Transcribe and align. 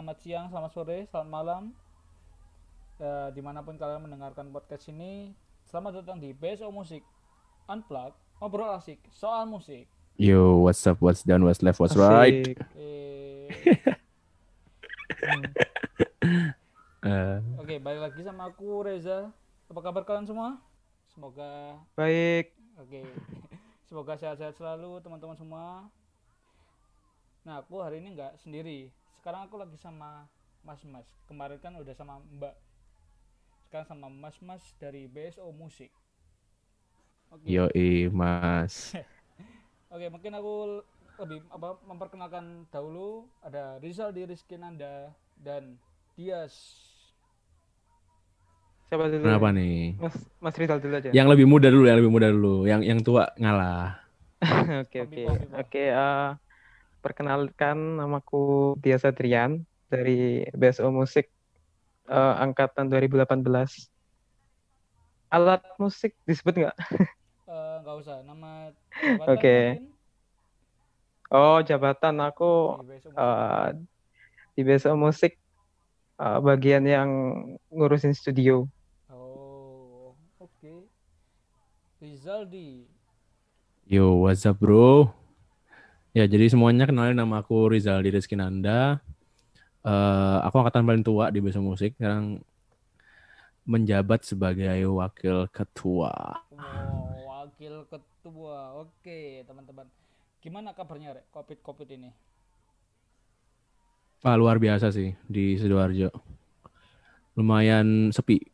selamat 0.00 0.24
siang, 0.24 0.48
selamat 0.48 0.72
sore, 0.72 1.04
selamat 1.12 1.28
malam. 1.28 1.62
Eh, 2.96 3.28
di 3.36 3.44
mana 3.44 3.60
pun 3.60 3.76
kalian 3.76 4.00
mendengarkan 4.00 4.48
podcast 4.48 4.88
ini, 4.88 5.36
selamat 5.68 6.00
datang 6.00 6.16
di 6.16 6.32
BSO 6.32 6.72
Musik 6.72 7.04
Unplug, 7.68 8.16
ngobrol 8.40 8.72
asik 8.80 8.96
soal 9.12 9.44
musik. 9.44 9.84
Yo, 10.16 10.64
what's 10.64 10.80
up, 10.88 10.96
what's 11.04 11.20
down, 11.20 11.44
what's 11.44 11.60
left, 11.60 11.76
what's 11.84 11.92
right? 12.00 12.48
Asik. 12.48 12.56
Eh, 12.80 13.52
Eh, 17.04 17.38
Oke, 17.60 17.76
balik 17.76 18.00
lagi 18.00 18.24
sama 18.24 18.48
aku 18.48 18.80
Reza. 18.80 19.28
Apa 19.68 19.84
kabar 19.84 20.08
kalian 20.08 20.24
semua? 20.24 20.56
Semoga 21.12 21.76
Baik. 21.92 22.56
Oke, 22.80 23.04
semoga 23.92 24.16
sehat-sehat 24.16 24.56
selalu 24.56 24.96
teman-teman 25.04 25.36
semua. 25.36 25.92
Nah, 27.44 27.60
aku 27.60 27.84
hari 27.84 28.00
ini 28.00 28.16
nggak 28.16 28.40
sendiri. 28.40 28.88
Sekarang 29.20 29.44
aku 29.44 29.60
lagi 29.60 29.76
sama 29.76 30.24
Mas-Mas. 30.64 31.04
Kemarin 31.28 31.60
kan 31.60 31.76
udah 31.76 31.92
sama 31.92 32.24
Mbak. 32.40 32.56
Sekarang 33.68 33.84
sama 33.84 34.08
Mas-Mas 34.08 34.64
dari 34.80 35.04
BSO 35.12 35.52
Musik. 35.52 35.92
Oke, 37.28 37.44
yoi, 37.44 38.08
mas. 38.08 38.96
oke 39.92 40.06
mungkin 40.08 40.32
aku 40.40 40.80
lebih 41.20 41.44
apa 41.52 41.76
memperkenalkan 41.84 42.64
dahulu 42.72 43.28
ada 43.44 43.76
Rizal 43.84 44.08
di 44.16 44.24
Rizky 44.24 44.56
Nanda 44.56 45.12
dan 45.36 45.76
Dias. 46.16 46.56
Siapa 48.88 49.04
dulu? 49.04 49.20
Kenapa 49.28 49.52
nih? 49.52 50.00
Mas 50.00 50.16
Mas 50.40 50.56
Rizal 50.56 50.80
dulu 50.80 50.96
aja. 50.96 51.12
Yang 51.12 51.28
lebih 51.36 51.44
muda 51.46 51.68
dulu, 51.68 51.84
yang 51.84 51.98
lebih 52.00 52.12
muda 52.16 52.28
dulu. 52.32 52.56
Yang 52.64 52.80
yang 52.88 53.00
tua 53.04 53.28
ngalah. 53.36 54.00
Oke 54.80 55.04
oke 55.04 55.28
oke. 55.52 55.84
Perkenalkan 57.00 57.98
namaku 57.98 58.76
Dias 58.78 59.02
Adrian 59.02 59.64
dari 59.90 60.44
BSO 60.54 60.92
Musik 60.92 61.32
eh, 62.06 62.34
angkatan 62.38 62.86
2018. 62.86 63.40
Alat 65.30 65.62
musik 65.78 66.14
disebut 66.28 66.54
nggak? 66.66 66.76
Eh, 67.50 67.74
nggak 67.82 67.96
usah 67.98 68.22
nama 68.22 68.70
Oke. 69.32 69.56
mungkin 69.80 69.90
Oh 71.30 71.62
jabatan 71.62 72.18
aku 72.18 72.82
di 72.82 72.90
BSO 72.90 73.08
Musik. 73.14 73.74
di 74.58 74.60
BSO 74.66 74.94
Musik 74.98 75.32
eh, 76.18 76.38
bagian 76.42 76.84
yang 76.86 77.10
ngurusin 77.70 78.14
studio. 78.14 78.66
Oh, 79.10 80.18
oke. 80.42 80.90
Rizal 82.02 82.50
di 82.50 82.86
Yo, 83.90 84.22
what's 84.22 84.46
up, 84.46 84.62
bro? 84.62 85.19
Ya, 86.10 86.26
jadi 86.26 86.50
semuanya 86.50 86.90
kenalin 86.90 87.14
nama 87.14 87.38
aku 87.38 87.70
Rizal 87.70 88.02
di 88.02 88.10
Rizky 88.10 88.34
Nanda. 88.34 88.98
Eh, 89.86 90.38
aku 90.42 90.58
angkatan 90.58 90.82
paling 90.82 91.06
tua 91.06 91.30
di 91.30 91.38
Besok 91.38 91.62
Musik. 91.62 91.94
Sekarang 91.94 92.42
menjabat 93.62 94.26
sebagai 94.26 94.74
wakil 94.90 95.46
ketua. 95.54 96.10
Wow, 96.50 97.46
wakil 97.46 97.86
ketua. 97.86 98.82
Oke, 98.82 99.46
teman-teman. 99.46 99.86
Gimana 100.42 100.74
kabarnya, 100.74 101.14
Rek? 101.14 101.30
Covid-Covid 101.30 101.88
ini? 101.94 102.10
Wah, 104.26 104.34
luar 104.34 104.58
biasa 104.58 104.90
sih 104.90 105.14
di 105.30 105.54
Sidoarjo. 105.62 106.10
Lumayan 107.38 108.10
sepi. 108.10 108.38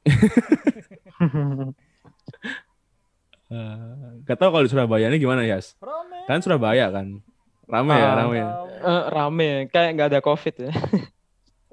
Eh, 3.47 3.79
Gak 4.27 4.43
tau 4.43 4.51
kalau 4.51 4.67
di 4.67 4.71
Surabaya 4.75 5.07
ini 5.07 5.23
gimana, 5.23 5.47
Yas? 5.47 5.79
Kan 6.27 6.43
Surabaya 6.43 6.91
kan? 6.91 7.23
Rame 7.67 7.95
ya, 7.99 8.07
Ah. 8.07 8.15
rame 8.23 8.37
ya. 8.39 8.49
Eh, 8.87 9.05
rame, 9.11 9.49
kayak 9.75 9.91
nggak 9.99 10.09
ada 10.15 10.21
COVID 10.23 10.55
ya. 10.71 10.73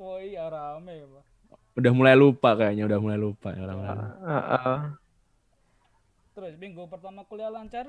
Oh 0.04 0.20
iya, 0.20 0.50
rame, 0.52 1.06
Pak. 1.06 1.24
Udah 1.80 1.92
mulai 1.96 2.18
lupa 2.18 2.58
kayaknya, 2.60 2.90
udah 2.90 3.00
mulai 3.00 3.16
lupa 3.16 3.56
ya 3.56 3.64
orang-orang. 3.64 4.10
Eh, 4.20 4.44
eh. 4.52 4.80
Terus 6.34 6.54
minggu 6.60 6.90
pertama 6.90 7.24
kuliah 7.24 7.54
lancar? 7.54 7.88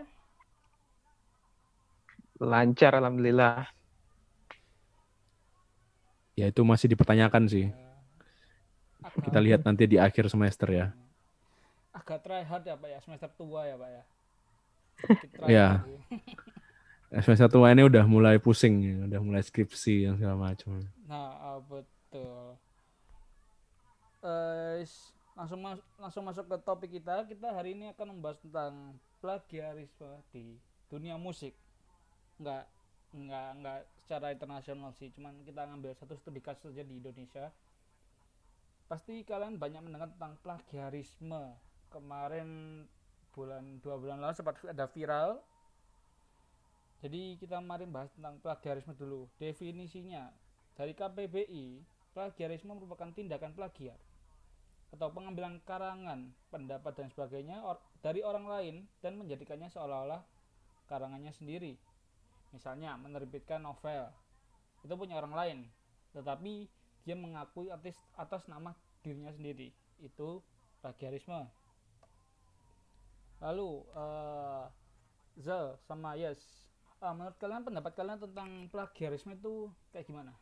lancar 2.38 2.92
alhamdulillah. 2.98 3.66
Ya 6.34 6.50
itu 6.50 6.60
masih 6.66 6.90
dipertanyakan 6.90 7.46
sih. 7.46 7.70
Kita 9.22 9.38
lihat 9.38 9.62
nanti 9.62 9.86
di 9.86 9.96
akhir 9.98 10.28
semester 10.28 10.68
ya. 10.70 10.86
agak 11.94 12.26
try 12.26 12.42
hard 12.42 12.66
ya, 12.66 12.74
Pak 12.74 12.88
ya. 12.90 12.98
Semester 13.06 13.30
tua 13.38 13.70
ya, 13.70 13.78
Pak 13.78 13.90
ya. 13.90 14.02
Iya. 15.46 15.48
ya. 15.48 15.68
Semester 17.22 17.46
tua 17.46 17.70
ini 17.70 17.86
udah 17.86 18.02
mulai 18.08 18.42
pusing, 18.42 18.74
ya, 18.82 18.94
udah 19.06 19.20
mulai 19.22 19.42
skripsi 19.44 20.08
dan 20.08 20.18
segala 20.18 20.34
macam. 20.34 20.82
Nah, 21.06 21.30
ah, 21.38 21.58
betul. 21.62 22.58
S- 24.82 25.14
langsung 25.36 25.60
mas- 25.60 25.86
langsung 26.00 26.24
masuk 26.26 26.48
ke 26.48 26.56
topik 26.64 26.90
kita. 26.96 27.28
Kita 27.28 27.54
hari 27.54 27.76
ini 27.76 27.92
akan 27.92 28.18
membahas 28.18 28.40
tentang 28.40 28.98
plagiarisme 29.22 30.10
di 30.34 30.58
dunia 30.88 31.14
musik. 31.20 31.54
Enggak 32.40 32.66
enggak 33.14 33.48
enggak 33.54 33.78
secara 34.02 34.26
internasional 34.34 34.90
sih, 34.98 35.12
cuman 35.14 35.38
kita 35.46 35.62
ngambil 35.70 35.94
satu 35.94 36.18
studi 36.18 36.42
kasus 36.42 36.74
saja 36.74 36.82
di 36.82 36.98
Indonesia. 36.98 37.54
Pasti 38.90 39.22
kalian 39.22 39.54
banyak 39.60 39.86
mendengar 39.86 40.10
tentang 40.10 40.34
plagiarisme. 40.42 41.54
Kemarin 41.94 42.82
bulan 43.30 43.78
dua 43.82 43.98
bulan 43.98 44.18
lalu 44.18 44.34
sempat 44.34 44.58
ada 44.66 44.86
viral 44.90 45.38
jadi 47.04 47.36
kita 47.36 47.60
kemarin 47.60 47.92
bahas 47.92 48.08
tentang 48.16 48.40
plagiarisme 48.40 48.96
dulu. 48.96 49.28
Definisinya 49.36 50.32
dari 50.72 50.96
KPBI, 50.96 51.84
plagiarisme 52.16 52.72
merupakan 52.72 53.12
tindakan 53.12 53.52
plagiat 53.52 54.00
atau 54.88 55.12
pengambilan 55.12 55.60
karangan, 55.68 56.32
pendapat 56.48 56.96
dan 56.96 57.12
sebagainya 57.12 57.60
or- 57.60 57.82
dari 58.00 58.24
orang 58.24 58.48
lain 58.48 58.74
dan 59.04 59.20
menjadikannya 59.20 59.68
seolah-olah 59.68 60.24
karangannya 60.88 61.28
sendiri. 61.36 61.76
Misalnya 62.56 62.96
menerbitkan 62.96 63.60
novel 63.60 64.08
itu 64.80 64.94
punya 64.96 65.20
orang 65.20 65.36
lain, 65.36 65.58
tetapi 66.16 66.72
dia 67.04 67.16
mengakui 67.20 67.68
atas 67.68 68.00
atas 68.16 68.48
nama 68.48 68.72
dirinya 69.04 69.28
sendiri. 69.28 69.76
Itu 70.00 70.40
plagiarisme. 70.80 71.52
Lalu 73.44 73.84
Zal 75.36 75.76
sama 75.84 76.14
Yes, 76.14 76.63
Ah, 77.04 77.12
menurut 77.12 77.36
kalian 77.36 77.60
pendapat 77.60 77.92
kalian 78.00 78.16
tentang 78.16 78.48
plagiarisme 78.72 79.36
itu 79.36 79.68
kayak 79.92 80.08
gimana? 80.08 80.32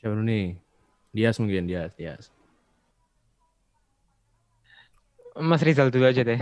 Siapa 0.00 0.16
dulu 0.16 0.24
nih? 0.24 0.56
Dias 1.12 1.36
mungkin, 1.36 1.68
Dias, 1.68 1.92
Dias. 1.92 2.32
Mas 5.36 5.60
Rizal 5.60 5.92
dulu 5.92 6.08
aja 6.08 6.24
deh. 6.24 6.40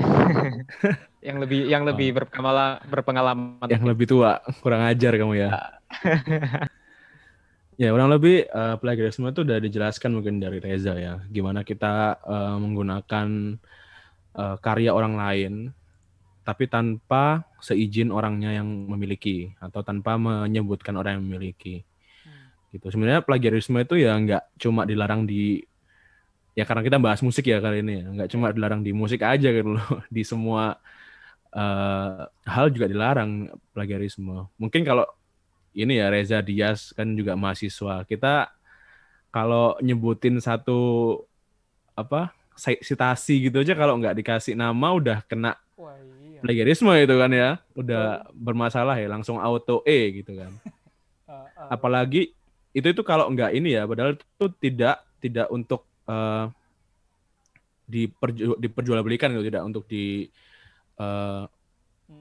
yang 1.26 1.42
lebih 1.42 1.66
yang 1.66 1.82
lebih 1.82 2.14
berpengalaman 2.14 2.86
berpengalaman. 2.86 3.66
Yang 3.74 3.84
lebih 3.90 4.06
tua, 4.06 4.38
kurang 4.62 4.86
ajar 4.86 5.18
kamu 5.18 5.34
ya. 5.34 5.50
ya, 7.82 7.90
kurang 7.90 8.14
lebih 8.14 8.46
eh, 8.46 8.76
plagiarisme 8.78 9.34
itu 9.34 9.42
udah 9.42 9.58
dijelaskan 9.58 10.14
mungkin 10.14 10.38
dari 10.38 10.62
Reza 10.62 10.94
ya. 10.94 11.18
Gimana 11.26 11.66
kita 11.66 12.22
eh, 12.22 12.56
menggunakan 12.62 13.58
eh, 14.38 14.56
karya 14.62 14.94
orang 14.94 15.18
lain, 15.18 15.74
tapi 16.46 16.64
tanpa 16.70 17.42
seizin 17.58 18.14
orangnya 18.14 18.54
yang 18.58 18.68
memiliki 18.92 19.50
atau 19.58 19.82
tanpa 19.82 20.14
menyebutkan 20.20 20.94
orang 21.00 21.18
yang 21.20 21.24
memiliki. 21.26 21.82
gitu. 22.74 22.86
Sebenarnya 22.92 23.22
plagiarisme 23.26 23.78
itu 23.82 23.94
ya 24.00 24.14
nggak 24.18 24.42
cuma 24.62 24.82
dilarang 24.88 25.24
di 25.30 25.62
ya 26.56 26.64
karena 26.68 26.82
kita 26.86 26.98
bahas 27.02 27.20
musik 27.20 27.44
ya 27.48 27.58
kali 27.60 27.84
ini 27.84 27.92
ya, 28.02 28.06
nggak 28.14 28.28
cuma 28.32 28.46
dilarang 28.54 28.80
di 28.86 28.92
musik 28.96 29.20
aja 29.22 29.48
gitu 29.52 29.76
loh, 29.76 29.86
di 30.16 30.22
semua 30.24 30.76
eh, 31.54 32.24
hal 32.48 32.66
juga 32.74 32.86
dilarang 32.90 33.50
plagiarisme. 33.76 34.48
Mungkin 34.60 34.82
kalau 34.86 35.04
ini 35.76 36.00
ya 36.00 36.08
Reza 36.12 36.40
Dias 36.44 36.92
kan 36.96 37.12
juga 37.18 37.34
mahasiswa, 37.38 38.04
kita 38.08 38.50
kalau 39.34 39.76
nyebutin 39.84 40.40
satu 40.40 40.80
apa 41.96 42.32
si- 42.56 42.80
citasi 42.84 43.48
gitu 43.48 43.60
aja 43.64 43.72
kalau 43.76 43.96
nggak 44.00 44.16
dikasih 44.20 44.54
nama 44.56 44.88
udah 44.92 45.24
kena 45.24 45.56
Wah 45.76 45.96
iya. 46.00 46.25
Plagiarisme 46.42 46.92
itu 46.98 47.14
kan 47.16 47.30
ya, 47.32 47.50
udah 47.76 48.28
bermasalah 48.34 48.96
ya 49.00 49.08
langsung 49.08 49.40
auto 49.40 49.80
E 49.86 50.22
gitu 50.22 50.34
kan. 50.36 50.52
Ah, 51.26 51.50
ah, 51.58 51.74
apalagi 51.74 52.38
itu 52.70 52.86
itu 52.86 53.02
kalau 53.02 53.26
nggak 53.34 53.50
ini 53.58 53.74
ya 53.74 53.82
padahal 53.82 54.14
itu 54.14 54.46
tidak 54.62 55.02
tidak 55.18 55.50
untuk 55.50 55.82
eh, 56.06 56.46
diperju- 57.90 58.62
diperjualbelikan 58.62 59.34
gitu 59.34 59.42
tidak 59.42 59.66
untuk 59.66 59.90
di 59.90 60.30
mm, 60.94 61.50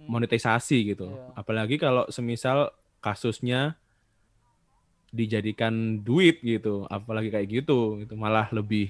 monetisasi 0.10 0.98
gitu. 0.98 1.14
Iya. 1.14 1.38
apalagi 1.38 1.78
kalau 1.78 2.10
semisal 2.10 2.74
kasusnya 2.98 3.78
dijadikan 5.14 6.02
duit 6.02 6.42
gitu 6.42 6.90
apalagi 6.90 7.30
kayak 7.30 7.62
gitu 7.62 8.02
itu 8.02 8.14
malah 8.18 8.50
lebih 8.50 8.90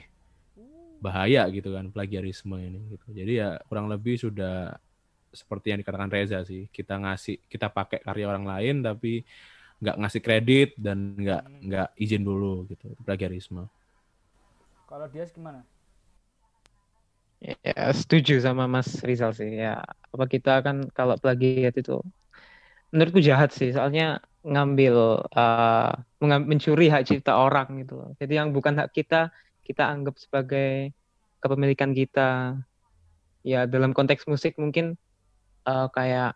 bahaya 1.04 1.46
gitu 1.52 1.76
kan 1.76 1.92
plagiarisme 1.92 2.56
ini 2.56 2.96
gitu. 2.96 3.06
Jadi 3.12 3.32
ya 3.44 3.60
kurang 3.68 3.92
lebih 3.92 4.16
sudah 4.16 4.80
seperti 5.42 5.66
yang 5.72 5.80
dikatakan 5.84 6.10
Reza 6.16 6.40
sih. 6.50 6.62
Kita 6.78 6.94
ngasih, 7.04 7.36
kita 7.52 7.68
pakai 7.78 8.00
karya 8.06 8.26
orang 8.32 8.46
lain 8.52 8.76
tapi 8.88 9.08
nggak 9.82 9.96
ngasih 10.02 10.22
kredit 10.26 10.68
dan 10.86 10.98
nggak 11.24 11.42
Hmm. 11.44 11.60
nggak 11.68 11.88
izin 12.04 12.24
dulu 12.30 12.66
gitu. 12.72 12.86
Itu 12.96 13.02
Plagiarisme. 13.08 13.64
Kalau 14.90 15.08
dia 15.10 15.26
gimana? 15.30 15.62
Ya, 17.68 17.94
setuju 18.00 18.34
sama 18.46 18.64
Mas 18.74 18.90
Rizal 19.08 19.32
sih. 19.40 19.50
Ya, 19.64 19.70
apa 20.14 20.26
kita 20.34 20.50
kan 20.66 20.78
kalau 20.98 21.16
plagiat 21.22 21.74
itu 21.82 21.92
menurutku 22.94 23.20
jahat 23.30 23.50
sih. 23.58 23.70
Soalnya 23.76 24.04
ngambil 24.52 24.96
eh, 25.38 25.90
mengam- 26.22 26.48
mencuri 26.52 26.86
hak 26.94 27.04
cipta 27.10 27.32
orang 27.44 27.68
gitu 27.82 27.94
loh. 28.00 28.10
Jadi 28.22 28.34
yang 28.40 28.50
bukan 28.56 28.74
hak 28.82 28.90
kita 28.98 29.16
kita 29.68 29.82
anggap 29.94 30.16
sebagai 30.24 30.94
kepemilikan 31.42 31.92
kita. 32.00 32.22
Ya, 33.46 33.70
dalam 33.70 33.94
konteks 33.94 34.26
musik 34.26 34.58
mungkin 34.58 34.98
eh, 35.68 35.88
kayak 35.92 36.32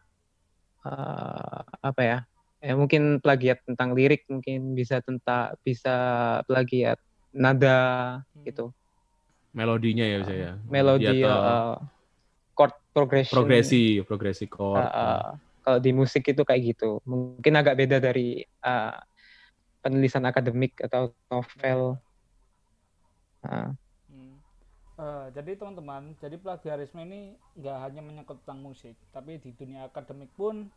eh, 0.86 1.62
apa 1.86 2.02
ya? 2.02 2.18
Ya 2.60 2.76
mungkin 2.76 3.24
plagiat 3.24 3.64
tentang 3.64 3.96
lirik 3.96 4.28
mungkin 4.28 4.76
bisa 4.76 5.00
tentang 5.00 5.56
bisa 5.64 5.96
plagiat 6.44 7.00
nada 7.32 8.20
Hmm. 8.36 8.44
gitu. 8.44 8.66
Melodinya 9.56 10.06
ya 10.06 10.18
bisa 10.22 10.34
ya. 10.36 10.52
melodi 10.70 11.24
atau 11.26 11.34
uh, 11.34 11.76
chord 12.54 12.74
progression 12.94 13.34
progresi, 13.34 14.04
progresi 14.06 14.46
uh, 14.46 14.52
chord. 14.52 14.86
uh, 14.86 15.30
kalau 15.66 15.80
di 15.82 15.92
musik 15.96 16.22
itu 16.30 16.46
kayak 16.46 16.76
gitu 16.76 17.02
mungkin 17.02 17.54
agak 17.58 17.74
beda 17.82 17.98
dari 17.98 18.46
uh, 18.62 18.94
penulisan 19.82 20.22
akademik 20.30 20.78
atau 20.86 21.10
novel 21.32 21.98
Uh, 23.40 23.72
Eh, 25.00 25.28
jadi 25.32 25.56
teman-teman, 25.56 26.12
jadi 26.20 26.36
plagiarisme 26.36 27.00
ini 27.08 27.32
nggak 27.56 27.78
hanya 27.88 28.04
menyangkut 28.04 28.44
tentang 28.44 28.60
musik, 28.60 29.00
tapi 29.16 29.40
di 29.40 29.56
dunia 29.56 29.88
akademik 29.88 30.28
pun 30.36 30.68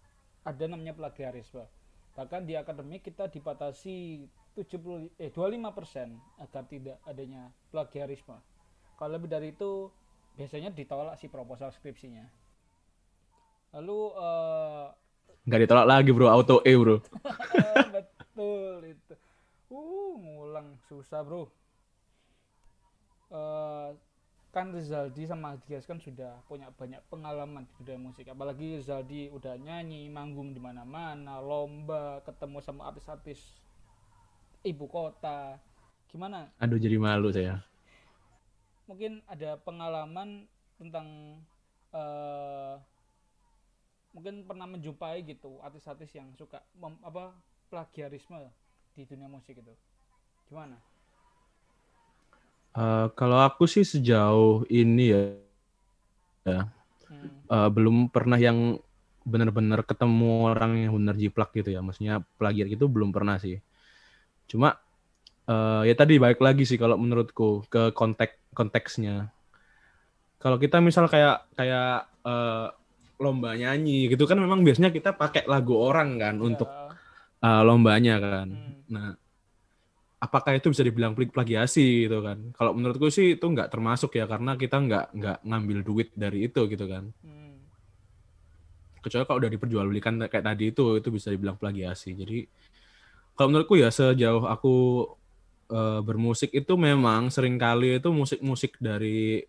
ada 0.46 0.64
namanya 0.70 0.94
plagiarisme. 0.94 1.66
Bahkan 2.14 2.46
di 2.46 2.54
akademik 2.54 3.02
kita 3.02 3.26
dibatasi 3.26 4.22
70 4.54 5.10
eh 5.18 5.26
25% 5.34 6.14
agar 6.38 6.62
tidak 6.70 7.02
adanya 7.02 7.50
plagiarisme. 7.74 8.38
Kalau 8.94 9.10
lebih 9.18 9.26
dari 9.26 9.50
itu 9.50 9.90
biasanya 10.38 10.70
ditolak 10.70 11.18
si 11.18 11.26
proposal 11.26 11.74
skripsinya. 11.74 12.22
Lalu 13.74 13.98
eh, 14.22 14.86
Nggak 15.50 15.60
ditolak 15.66 15.86
lagi 15.90 16.10
bro, 16.14 16.30
auto 16.30 16.62
E 16.62 16.78
bro. 16.78 17.02
Ah, 17.26 17.90
betul 17.98 18.86
itu 18.86 19.14
uh 19.66 20.14
ngulang 20.14 20.78
susah 20.86 21.26
bro 21.26 21.50
Eh, 23.32 23.90
kan 24.52 24.68
Rizaldi 24.68 25.24
sama 25.24 25.56
Dias 25.64 25.88
kan 25.88 25.96
sudah 25.96 26.44
punya 26.44 26.68
banyak 26.76 27.00
pengalaman 27.08 27.64
di 27.64 27.88
dunia 27.88 28.12
musik. 28.12 28.28
Apalagi 28.28 28.76
Rizaldi 28.76 29.32
udah 29.32 29.56
nyanyi 29.56 30.12
manggung 30.12 30.52
di 30.52 30.60
mana-mana 30.60 31.40
lomba 31.40 32.20
ketemu 32.20 32.60
sama 32.60 32.92
artis-artis 32.92 33.40
ibu 34.60 34.84
kota. 34.84 35.56
Gimana? 36.12 36.52
Aduh 36.60 36.76
jadi 36.76 37.00
malu 37.00 37.32
saya. 37.32 37.64
mungkin 38.82 39.24
ada 39.24 39.56
pengalaman 39.56 40.44
tentang 40.76 41.38
eh 41.96 42.76
mungkin 44.12 44.44
pernah 44.44 44.68
menjumpai 44.68 45.24
gitu 45.24 45.56
artis-artis 45.64 46.12
yang 46.12 46.28
suka 46.36 46.60
mem- 46.76 47.00
apa 47.00 47.32
plagiarisme 47.72 48.52
di 48.92 49.08
dunia 49.08 49.32
musik 49.32 49.64
itu. 49.64 49.72
Gimana 50.44 50.76
Eh, 52.72 53.06
kalau 53.18 53.38
aku 53.48 53.64
sih 53.68 53.84
sejauh 53.92 54.64
ini 54.80 55.04
ya, 55.12 55.20
ya 56.46 56.60
Hmm, 57.08 57.28
eh, 57.54 57.68
belum 57.76 58.10
pernah 58.14 58.38
yang 58.40 58.78
benar-benar 59.22 59.86
ketemu 59.86 60.50
orang 60.50 60.72
yang 60.88 60.92
benar 60.98 61.14
jiplak 61.18 61.50
gitu 61.54 61.70
ya. 61.74 61.80
Maksudnya 61.84 62.22
plagiat 62.38 62.68
itu 62.74 62.84
belum 62.90 63.10
pernah 63.14 63.36
sih. 63.38 63.58
Cuma 64.50 64.76
eh, 65.50 65.82
ya 65.90 65.94
tadi 65.98 66.14
balik 66.22 66.40
lagi 66.42 66.64
sih 66.68 66.78
kalau 66.80 66.96
menurutku 67.00 67.66
ke 67.72 67.92
konteks 67.96 68.34
konteksnya. 68.58 69.30
Kalau 70.42 70.58
kita 70.58 70.82
misal 70.82 71.06
kayak 71.06 71.46
kayak 71.54 72.10
eh, 72.26 72.66
lomba 73.22 73.54
nyanyi 73.54 74.10
gitu 74.10 74.26
kan 74.26 74.38
memang 74.42 74.66
biasanya 74.66 74.90
kita 74.90 75.14
pakai 75.14 75.46
lagu 75.46 75.78
orang 75.78 76.18
kan 76.18 76.34
untuk 76.42 76.68
ya, 76.68 76.98
eh, 77.46 77.62
lombanya 77.68 78.14
kan. 78.22 78.48
hmm, 78.50 78.92
Nah, 78.92 79.06
apakah 80.22 80.54
itu 80.54 80.70
bisa 80.70 80.86
dibilang 80.86 81.12
plag- 81.18 81.34
plagiasi 81.34 82.06
gitu 82.06 82.22
kan? 82.22 82.38
Kalau 82.54 82.72
menurutku 82.78 83.10
sih 83.10 83.34
itu 83.36 83.42
nggak 83.42 83.74
termasuk 83.74 84.14
ya 84.14 84.24
karena 84.30 84.54
kita 84.54 84.76
nggak 84.78 85.06
nggak 85.18 85.38
ngambil 85.42 85.78
duit 85.82 86.08
dari 86.14 86.46
itu 86.46 86.60
gitu 86.70 86.86
kan. 86.86 87.10
hmm, 87.26 87.54
Kecuali 89.02 89.24
kalau 89.26 89.38
udah 89.42 89.50
diperjualbelikan 89.50 90.14
kayak 90.30 90.46
tadi 90.46 90.70
itu 90.70 90.84
itu 91.02 91.08
bisa 91.10 91.28
dibilang 91.34 91.58
plagiasi. 91.58 92.14
Jadi 92.14 92.46
kalau 93.34 93.48
menurutku 93.50 93.74
ya 93.74 93.90
sejauh 93.90 94.46
aku 94.46 94.74
eh, 95.74 96.00
bermusik 96.06 96.50
itu 96.54 96.72
memang 96.78 97.26
sering 97.34 97.58
kali 97.58 97.98
itu 97.98 98.08
musik-musik 98.14 98.78
dari 98.78 99.42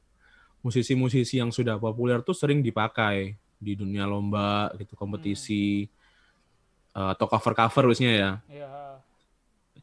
musisi-musisi 0.66 1.38
yang 1.38 1.52
sudah 1.54 1.78
populer 1.78 2.24
tuh 2.26 2.34
sering 2.34 2.66
dipakai 2.66 3.38
di 3.62 3.74
dunia 3.78 4.10
lomba 4.10 4.74
gitu 4.82 4.98
kompetisi 4.98 5.86
eh, 6.98 7.10
atau 7.14 7.26
cover-cover 7.30 7.84
biasanya 7.94 8.14
ya. 8.14 8.32
ya 8.50 8.93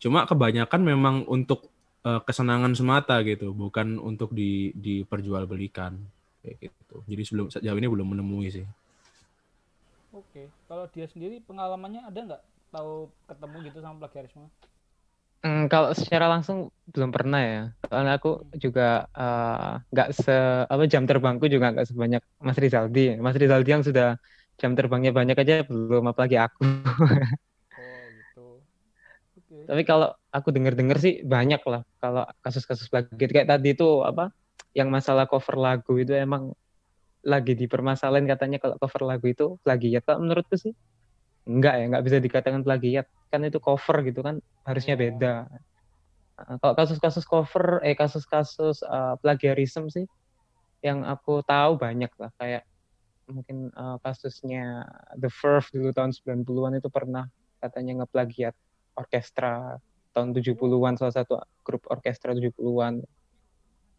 Cuma 0.01 0.25
kebanyakan 0.25 0.81
memang 0.83 1.17
untuk 1.29 1.69
eh, 2.09 2.21
kesenangan 2.25 2.73
semata 2.75 3.21
gitu, 3.23 3.53
bukan 3.53 4.01
untuk 4.01 4.33
di 4.33 4.73
diperjualbelikan 4.75 5.93
kayak 6.41 6.57
gitu. 6.65 6.97
Jadi 7.05 7.23
sebelum 7.29 7.47
sejauh 7.53 7.79
ini 7.79 7.89
belum 7.89 8.17
menemui 8.17 8.49
sih. 8.49 8.67
oke 10.11 10.43
kalau 10.67 10.85
dia 10.91 11.07
sendiri 11.07 11.39
pengalamannya 11.45 12.03
ada 12.09 12.21
nggak? 12.27 12.43
Tahu 12.71 13.11
ketemu 13.27 13.57
gitu 13.67 13.79
sama 13.83 13.97
plagiarisme? 14.07 14.47
Mm, 15.41 15.73
kalau 15.73 15.97
secara 15.97 16.29
langsung 16.29 16.69
belum 16.93 17.11
pernah 17.17 17.41
ya. 17.41 17.61
Soalnya 17.89 18.13
aku 18.21 18.45
juga 18.61 19.09
uh, 19.17 19.81
nggak 19.93 20.09
se 20.13 20.37
apa 20.69 20.85
jam 20.85 21.05
terbangku 21.09 21.49
juga 21.49 21.73
nggak 21.73 21.89
sebanyak 21.89 22.23
Mas 22.45 22.59
Rizaldi. 22.61 23.17
Mas 23.25 23.37
Rizaldi 23.41 23.71
yang 23.73 23.85
sudah 23.85 24.21
jam 24.61 24.77
terbangnya 24.77 25.13
banyak 25.17 25.37
aja 25.41 25.65
belum 25.65 26.13
apalagi 26.13 26.37
aku 26.37 26.61
Tapi 29.71 29.87
kalau 29.87 30.11
aku 30.35 30.51
denger-denger 30.51 30.99
sih 30.99 31.15
banyak 31.23 31.63
lah 31.63 31.87
kalau 32.03 32.27
kasus-kasus 32.43 32.91
plagiat 32.91 33.31
kayak 33.31 33.47
tadi 33.47 33.79
itu 33.79 34.03
apa 34.03 34.35
yang 34.75 34.91
masalah 34.91 35.31
cover 35.31 35.55
lagu 35.55 35.95
itu 35.95 36.11
emang 36.11 36.51
lagi 37.23 37.55
dipermasalahin 37.55 38.27
katanya 38.27 38.59
kalau 38.59 38.75
cover 38.83 39.07
lagu 39.07 39.31
itu 39.31 39.63
plagiat. 39.63 40.03
Kalau 40.03 40.27
menurutku 40.27 40.59
sih 40.59 40.75
enggak 41.47 41.75
ya, 41.79 41.85
enggak 41.87 42.03
bisa 42.03 42.17
dikatakan 42.19 42.67
plagiat. 42.67 43.07
Kan 43.31 43.47
itu 43.47 43.63
cover 43.63 44.03
gitu 44.03 44.27
kan 44.27 44.43
harusnya 44.67 44.99
Oh. 44.99 45.01
beda. 45.07 45.35
Kalau 46.59 46.75
kasus-kasus 46.75 47.23
cover 47.29 47.79
eh 47.87 47.95
kasus-kasus 47.95 48.83
uh, 48.83 49.15
plagiarism 49.23 49.87
sih 49.87 50.09
yang 50.83 51.05
aku 51.07 51.45
tahu 51.47 51.77
banyak 51.77 52.11
lah 52.17 52.33
kayak 52.41 52.65
mungkin 53.29 53.71
uh, 53.77 54.01
kasusnya 54.03 54.89
The 55.15 55.31
Verve 55.31 55.69
dulu 55.71 55.93
tahun 55.95 56.11
90-an 56.17 56.81
itu 56.81 56.89
pernah 56.91 57.29
katanya 57.61 58.03
ngeplagiat 58.03 58.57
orkestra 58.97 59.79
tahun 60.15 60.35
70-an 60.35 60.99
salah 60.99 61.15
satu 61.15 61.39
grup 61.63 61.87
orkestra 61.87 62.35
70-an. 62.35 63.03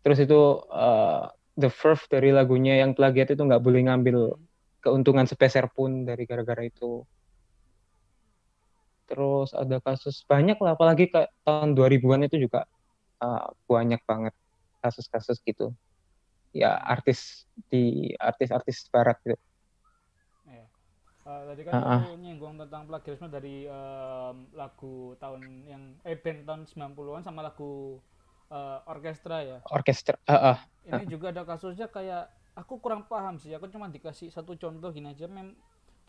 Terus 0.02 0.18
itu 0.24 0.40
uh, 0.68 1.30
The 1.56 1.70
Verve 1.70 2.04
dari 2.10 2.30
lagunya 2.34 2.80
yang 2.82 2.98
plagiat 2.98 3.34
itu 3.36 3.42
nggak 3.44 3.64
boleh 3.64 3.86
ngambil 3.88 4.36
keuntungan 4.82 5.30
sepeser 5.30 5.70
pun 5.72 6.04
dari 6.04 6.26
gara-gara 6.26 6.66
itu. 6.66 7.06
Terus 9.06 9.52
ada 9.52 9.78
kasus 9.84 10.24
banyak 10.26 10.58
lah, 10.58 10.74
apalagi 10.74 11.12
ke 11.12 11.28
tahun 11.44 11.76
2000-an 11.76 12.32
itu 12.32 12.48
juga 12.48 12.66
uh, 13.22 13.52
banyak 13.68 14.02
banget 14.08 14.34
kasus-kasus 14.82 15.44
gitu. 15.46 15.76
Ya 16.52 16.76
artis 16.76 17.48
di 17.70 18.12
artis-artis 18.18 18.90
barat 18.92 19.20
gitu. 19.24 19.38
Eh, 21.22 21.42
tadi 21.54 21.62
kan 21.62 21.74
ah. 21.78 22.02
aku 22.02 22.18
nyinggung 22.18 22.58
tentang 22.58 22.90
plagiarisme 22.90 23.30
dari 23.30 23.70
em, 23.70 24.36
lagu 24.58 25.14
tahun 25.22 25.70
yang 25.70 25.84
eh 26.02 26.18
band 26.18 26.50
tahun 26.50 26.62
90-an 26.66 27.22
sama 27.22 27.46
lagu 27.46 28.02
eh, 28.50 28.80
orkestra 28.90 29.46
ya. 29.46 29.58
Orkestra, 29.70 30.18
ah, 30.26 30.58
ah. 30.58 30.58
Ini 30.82 31.06
juga 31.06 31.30
ada 31.30 31.46
kasusnya 31.46 31.94
kayak 31.94 32.26
aku 32.58 32.82
kurang 32.82 33.06
paham 33.06 33.38
sih. 33.38 33.54
Aku 33.54 33.70
cuma 33.70 33.86
dikasih 33.86 34.34
satu 34.34 34.58
contoh 34.58 34.90
gini 34.90 35.14
aja 35.14 35.30
mem 35.30 35.54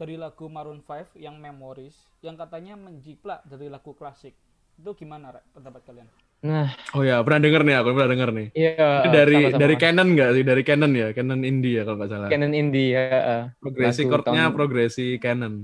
dari 0.00 0.16
lagu 0.16 0.48
Maroon 0.48 0.80
5 0.80 1.20
yang 1.20 1.36
Memories 1.36 1.94
yang 2.24 2.40
katanya 2.40 2.80
menjiplak 2.80 3.44
dari 3.44 3.68
lagu 3.68 3.92
klasik. 3.92 4.32
Itu 4.80 4.96
gimana, 4.96 5.36
Rek, 5.36 5.44
pendapat 5.52 5.84
kalian? 5.84 6.08
Nah, 6.42 6.74
Oh 6.90 7.06
ya, 7.06 7.22
pernah 7.22 7.38
denger 7.38 7.62
nih 7.62 7.74
aku 7.78 7.88
pernah 7.94 8.10
denger 8.10 8.30
nih. 8.34 8.48
iya 8.52 9.06
Ini 9.06 9.08
dari 9.08 9.36
sama-sama. 9.38 9.60
dari 9.62 9.74
Canon 9.78 10.08
nggak 10.10 10.30
sih? 10.32 10.42
Dari 10.42 10.62
Canon 10.62 10.92
ya, 10.92 11.08
Canon 11.12 11.40
Indie 11.40 11.74
ya 11.74 11.82
kalau 11.82 11.96
nggak 11.96 12.10
salah. 12.10 12.28
Canon 12.28 12.52
Indie 12.52 12.88
ya. 12.90 13.02
ah. 13.22 13.42
Progresi 13.56 14.02
chordnya 14.02 14.42
tahun- 14.44 14.54
progresi 14.54 15.06
Canon. 15.16 15.54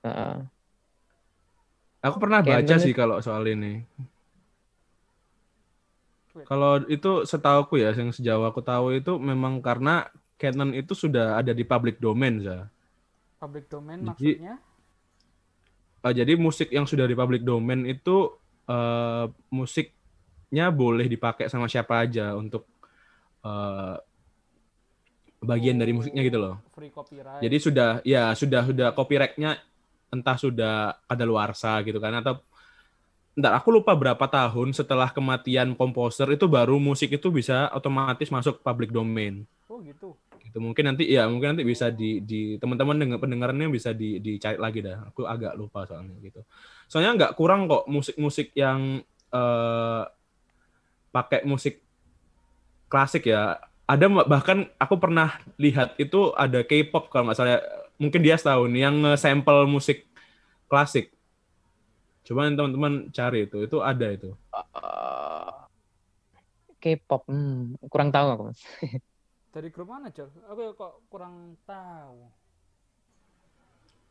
Ah. 0.00 0.46
Aku 2.00 2.16
pernah 2.16 2.38
Canon 2.38 2.62
baca 2.62 2.70
itu- 2.72 2.84
sih 2.84 2.92
kalau 2.92 3.18
soal 3.18 3.42
ini. 3.44 3.82
Kalau 6.44 6.84
itu 6.84 7.24
setauku 7.24 7.74
ya, 7.76 7.90
yang 7.90 8.12
sejauh 8.12 8.44
aku 8.44 8.60
tahu 8.60 8.94
itu 8.94 9.16
memang 9.16 9.58
karena 9.58 10.06
Canon 10.36 10.70
itu 10.70 10.92
sudah 10.92 11.34
ada 11.34 11.50
di 11.50 11.64
public 11.64 11.96
domain 11.96 12.36
ya. 12.38 12.68
Public 13.36 13.66
domain 13.66 13.98
Jadi- 13.98 14.38
maksudnya? 14.38 14.54
Eh, 15.98 16.14
jadi 16.14 16.32
musik 16.36 16.68
yang 16.68 16.84
sudah 16.84 17.02
di 17.02 17.16
public 17.16 17.42
domain 17.42 17.82
itu 17.82 18.30
eh, 18.66 19.24
musiknya 20.46 20.70
boleh 20.70 21.10
dipakai 21.10 21.50
sama 21.50 21.66
siapa 21.66 22.06
aja 22.06 22.38
untuk 22.38 22.70
eh, 23.42 23.96
bagian 25.42 25.74
dari 25.74 25.90
musiknya 25.90 26.22
gitu 26.22 26.38
loh. 26.38 26.62
Free 26.70 26.94
copyright. 26.94 27.42
Jadi 27.42 27.56
sudah 27.58 27.90
ya 28.06 28.30
sudah 28.30 28.62
sudah 28.62 28.88
copyright-nya 28.94 29.58
entah 30.14 30.38
sudah 30.38 31.02
kadaluarsa 31.10 31.82
gitu 31.82 31.98
kan 31.98 32.14
atau 32.22 32.38
entar 33.36 33.58
aku 33.58 33.74
lupa 33.74 33.92
berapa 33.92 34.22
tahun 34.22 34.70
setelah 34.70 35.10
kematian 35.10 35.74
komposer 35.74 36.30
itu 36.30 36.46
baru 36.46 36.78
musik 36.78 37.10
itu 37.18 37.28
bisa 37.34 37.68
otomatis 37.74 38.30
masuk 38.30 38.62
public 38.62 38.94
domain. 38.94 39.42
Oh 39.66 39.82
gitu. 39.82 40.14
Gitu. 40.46 40.62
Mungkin 40.62 40.94
nanti 40.94 41.10
ya 41.10 41.26
mungkin 41.26 41.58
nanti 41.58 41.66
bisa 41.66 41.90
di 41.90 42.22
di 42.22 42.54
teman-teman 42.56 42.96
dengar 42.96 43.18
pendengarannya 43.18 43.66
bisa 43.66 43.90
di 43.92 44.22
dicari 44.22 44.56
lagi 44.62 44.78
dah. 44.78 45.10
Aku 45.10 45.26
agak 45.26 45.58
lupa 45.58 45.84
soalnya 45.84 46.14
gitu. 46.22 46.46
Soalnya 46.86 47.18
nggak 47.18 47.32
kurang 47.34 47.66
kok 47.66 47.90
musik-musik 47.90 48.54
yang 48.54 49.02
eh 49.34 50.02
pakai 51.16 51.40
musik 51.48 51.80
klasik 52.92 53.32
ya. 53.32 53.56
Ada 53.88 54.10
bahkan 54.28 54.68
aku 54.76 55.00
pernah 55.00 55.40
lihat 55.56 55.96
itu 55.96 56.36
ada 56.36 56.60
K-pop 56.60 57.08
kalau 57.08 57.30
nggak 57.30 57.38
salah 57.38 57.62
mungkin 57.96 58.20
dia 58.20 58.36
setahun 58.36 58.68
yang 58.76 59.16
sampel 59.16 59.64
musik 59.64 60.04
klasik. 60.68 61.16
Coba 62.26 62.50
teman-teman 62.50 63.08
cari 63.14 63.46
itu, 63.46 63.62
itu 63.62 63.78
ada 63.78 64.06
itu. 64.10 64.34
Eh, 64.50 65.54
K-pop, 66.82 67.30
hmm, 67.30 67.78
kurang 67.88 68.10
tahu 68.10 68.26
aku 68.34 68.42
mas. 68.50 68.60
Dari 69.56 69.72
grup 69.72 69.88
mana, 69.88 70.12
Jol? 70.12 70.28
Aku 70.52 70.76
kok 70.76 71.08
kurang 71.08 71.56
tahu. 71.64 72.28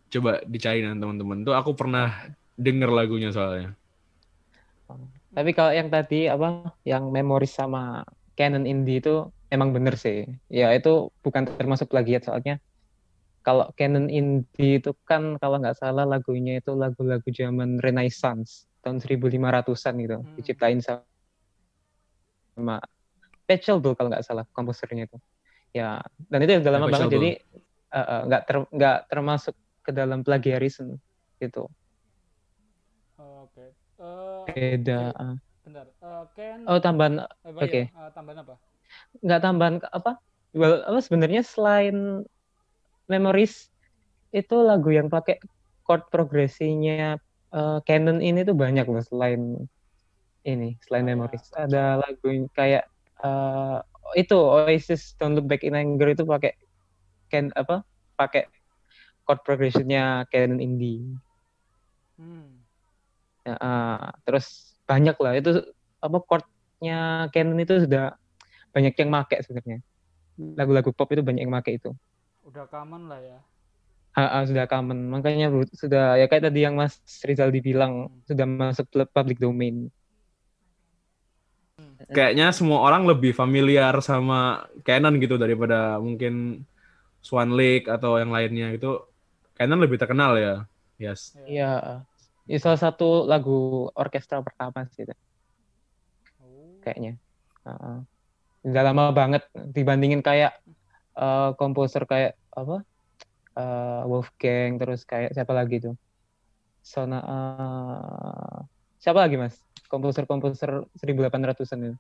Coba 0.10 0.42
dicari 0.50 0.82
nanti 0.82 1.06
teman-teman. 1.06 1.46
Tuh 1.46 1.54
aku 1.54 1.78
pernah 1.78 2.34
denger 2.58 2.90
lagunya 2.90 3.30
soalnya. 3.30 3.78
Tapi 5.36 5.52
kalau 5.52 5.72
yang 5.76 5.92
tadi 5.92 6.32
apa, 6.32 6.72
yang 6.88 7.12
memoris 7.12 7.52
sama 7.52 8.08
Canon 8.40 8.64
Indie 8.64 9.04
itu 9.04 9.28
emang 9.52 9.76
bener 9.76 10.00
sih. 10.00 10.24
Ya 10.48 10.72
itu 10.72 11.12
bukan 11.20 11.44
termasuk 11.60 11.92
plagiat 11.92 12.24
soalnya. 12.28 12.58
Kalau 13.46 13.70
Canon 13.78 14.08
Indie 14.10 14.82
itu 14.82 14.96
kan 15.06 15.38
kalau 15.38 15.62
nggak 15.62 15.78
salah 15.78 16.08
lagunya 16.08 16.58
itu 16.64 16.74
lagu-lagu 16.74 17.28
zaman 17.30 17.78
Renaissance 17.84 18.66
tahun 18.82 19.04
1500-an 19.04 19.94
gitu, 20.02 20.18
Hmm. 20.24 20.34
diciptain 20.40 20.80
sama 20.82 21.04
Pachelbel 23.46 23.94
kalau 23.94 24.10
nggak 24.10 24.26
salah 24.26 24.46
komposernya 24.56 25.06
itu. 25.06 25.18
Ya, 25.76 26.02
dan 26.32 26.40
itu 26.42 26.58
udah 26.64 26.72
lama 26.72 26.88
banget 26.90 27.10
jadi 27.20 27.30
eh, 27.94 28.00
eh, 28.00 28.22
nggak 28.32 28.44
ter- 28.48 28.70
nggak 28.72 28.98
termasuk 29.12 29.56
ke 29.86 29.92
dalam 29.94 30.24
plagiarisme 30.26 30.98
gitu. 31.38 31.70
Beda. 34.48 34.94
oke, 35.00 35.16
eh. 35.22 35.36
bentar. 35.66 35.88
Eh, 36.02 36.24
Ken 36.36 36.62
Oh, 36.68 36.78
tambahan 36.82 37.14
eh, 37.46 37.54
Pak, 37.56 37.64
oke. 37.66 37.66
iya, 37.70 37.82
eh, 37.98 38.10
tambahan 38.16 38.40
apa? 38.46 38.56
nggak 39.24 39.40
tambahan 39.44 39.76
apa? 39.98 40.12
Well, 40.56 40.84
apa 40.88 41.00
sebenarnya 41.04 41.42
selain 41.44 42.24
Memories 43.12 43.70
itu 44.34 44.56
lagu 44.70 44.90
yang 44.94 45.08
pakai 45.14 45.38
chord 45.86 46.04
progresinya 46.14 47.18
eh, 47.56 47.78
Canon 47.88 48.20
ini 48.22 48.42
tuh 48.50 48.56
banyak 48.58 48.86
loh 48.90 49.04
selain 49.06 49.42
ini, 50.46 50.78
selain 50.86 51.06
Oh, 51.06 51.10
ya. 51.10 51.12
Memories. 51.12 51.46
Ada 51.58 52.00
lagu 52.02 52.26
yang 52.30 52.48
kayak 52.54 52.84
eh, 53.24 53.78
itu 54.22 54.36
Oasis 54.38 55.16
Don't 55.20 55.34
Look 55.38 55.48
Back 55.50 55.64
in 55.66 55.76
Anger 55.78 56.14
itu 56.16 56.24
pakai 56.28 56.52
Ken 57.32 57.52
apa? 57.58 57.84
Pakai 58.20 58.48
chord 59.26 59.42
progressionnya 59.48 60.26
Canon 60.32 60.62
Indie. 60.64 61.18
Hmm. 62.18 62.55
Ya, 63.46 63.56
ah, 63.62 64.10
terus 64.26 64.76
banyak 64.90 65.16
lah 65.22 65.34
itu 65.38 65.62
apa 66.02 66.18
chordnya 66.26 67.30
Canon 67.30 67.62
itu 67.62 67.86
sudah 67.86 68.18
banyak 68.74 68.94
yang 68.98 69.10
make 69.14 69.38
sebenarnya. 69.46 69.80
Lagu-lagu 70.36 70.90
pop 70.92 71.08
itu 71.14 71.22
banyak 71.22 71.46
yang 71.46 71.54
make 71.54 71.72
itu. 71.78 71.94
Udah 72.44 72.66
common 72.68 73.08
lah 73.08 73.22
ya. 73.22 73.40
Ah, 74.18 74.42
ah, 74.42 74.44
sudah 74.48 74.66
common. 74.66 75.12
Makanya 75.12 75.52
sudah 75.76 76.18
ya 76.18 76.26
kayak 76.26 76.50
tadi 76.50 76.66
yang 76.66 76.76
Mas 76.80 76.98
Rizal 77.22 77.54
dibilang 77.54 78.10
sudah 78.26 78.46
masuk 78.50 78.90
pub- 78.90 79.12
public 79.14 79.38
domain. 79.38 79.92
Kayaknya 82.10 82.56
semua 82.56 82.80
orang 82.86 83.04
lebih 83.04 83.36
familiar 83.36 83.92
sama 84.00 84.64
Canon 84.88 85.20
gitu 85.20 85.36
daripada 85.36 86.00
mungkin 86.00 86.64
Swan 87.20 87.52
Lake 87.58 87.92
atau 87.92 88.16
yang 88.22 88.32
lainnya 88.32 88.72
gitu. 88.78 89.04
Canon 89.58 89.84
lebih 89.84 90.00
terkenal 90.00 90.38
ya. 90.40 90.56
Yes. 90.96 91.36
Iya 91.44 92.06
ya, 92.46 92.58
salah 92.58 92.78
satu 92.78 93.26
lagu 93.26 93.90
orkestra 93.92 94.40
pertama 94.40 94.86
sih 94.90 95.06
Oh. 96.40 96.78
kayaknya. 96.82 97.18
Ah. 97.66 98.06
udah 98.62 98.82
lama 98.82 99.10
banget 99.10 99.46
dibandingin 99.54 100.22
kayak 100.22 100.58
eh, 101.14 101.50
komposer 101.56 102.06
kayak 102.06 102.34
apa? 102.52 102.82
Eh, 103.56 104.02
Wolfgang 104.06 104.78
terus 104.78 105.06
kayak 105.06 105.34
siapa 105.34 105.54
lagi 105.54 105.82
tuh? 105.82 105.94
Sona 106.82 107.20
eh, 107.22 108.58
siapa 108.98 109.22
lagi 109.22 109.38
mas? 109.38 109.58
Komposer-komposer 109.86 110.82
1800-an 110.98 111.80
itu. 111.86 111.98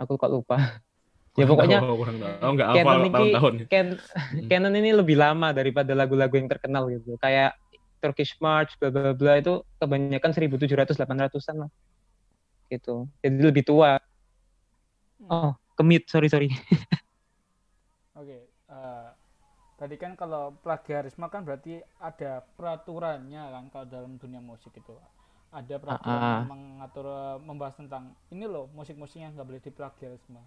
Aku 0.00 0.16
kok 0.16 0.32
lupa. 0.32 0.80
Ya 1.32 1.48
pokoknya 1.48 1.80
Oh, 1.80 1.96
kurang 1.96 2.16
tahu. 2.20 2.32
Oh, 2.44 2.52
ini- 2.52 4.48
Canon 4.48 4.74
ini 4.76 4.90
lebih 4.92 5.16
lama 5.16 5.48
daripada 5.52 5.92
lagu-lagu 5.92 6.34
yang 6.36 6.48
terkenal 6.48 6.88
gitu. 6.88 7.16
Kayak 7.16 7.56
Turkish 8.02 8.34
March 8.42 8.74
bla 8.82 8.90
bla 8.90 9.14
bla 9.14 9.38
itu 9.38 9.62
kebanyakan 9.78 10.30
1700 10.34 10.98
800-an 10.98 11.56
lah. 11.66 11.70
Gitu. 12.66 13.06
Jadi 13.22 13.38
lebih 13.38 13.62
tua. 13.62 14.02
Oh 15.30 15.54
kemit 15.82 16.06
sorry 16.10 16.28
sorry. 16.28 16.48
Oke, 18.20 18.38
eh, 18.46 19.08
tadi 19.80 19.94
kan 19.96 20.14
kalau 20.14 20.54
plagiarisme 20.60 21.26
kan 21.32 21.42
berarti 21.42 21.80
ada 21.98 22.44
peraturannya 22.54 23.42
kan 23.50 23.64
kalau 23.72 23.86
dalam 23.88 24.12
dunia 24.20 24.38
musik 24.38 24.70
itu. 24.76 24.94
Ada 25.52 25.76
peraturan 25.76 26.16
ah. 26.16 26.32
yang 26.40 26.48
mengatur 26.48 27.06
eh, 27.08 27.36
membahas 27.42 27.74
tentang 27.76 28.14
ini 28.32 28.46
loh 28.46 28.68
musik-musik 28.72 29.20
yang 29.20 29.34
nggak 29.34 29.48
boleh 29.48 29.62
diplagiarisme. 29.64 30.40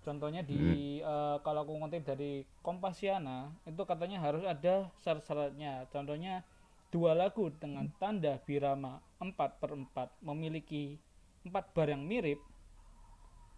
Contohnya 0.00 0.40
di 0.40 0.98
eh, 1.04 1.36
kalau 1.44 1.62
aku 1.62 1.76
ngutip 1.76 2.02
dari 2.08 2.42
Kompasiana 2.64 3.52
itu 3.68 3.82
katanya 3.84 4.18
harus 4.24 4.42
ada 4.48 4.88
syarat-syaratnya. 5.04 5.86
Contohnya 5.92 6.42
dua 6.90 7.14
lagu 7.14 7.50
dengan 7.54 7.86
tanda 8.02 8.42
birama 8.42 8.98
4 9.22 9.62
per 9.62 9.70
4 9.74 10.26
memiliki 10.26 10.98
empat 11.46 11.70
bar 11.72 11.88
yang 11.88 12.02
mirip 12.04 12.38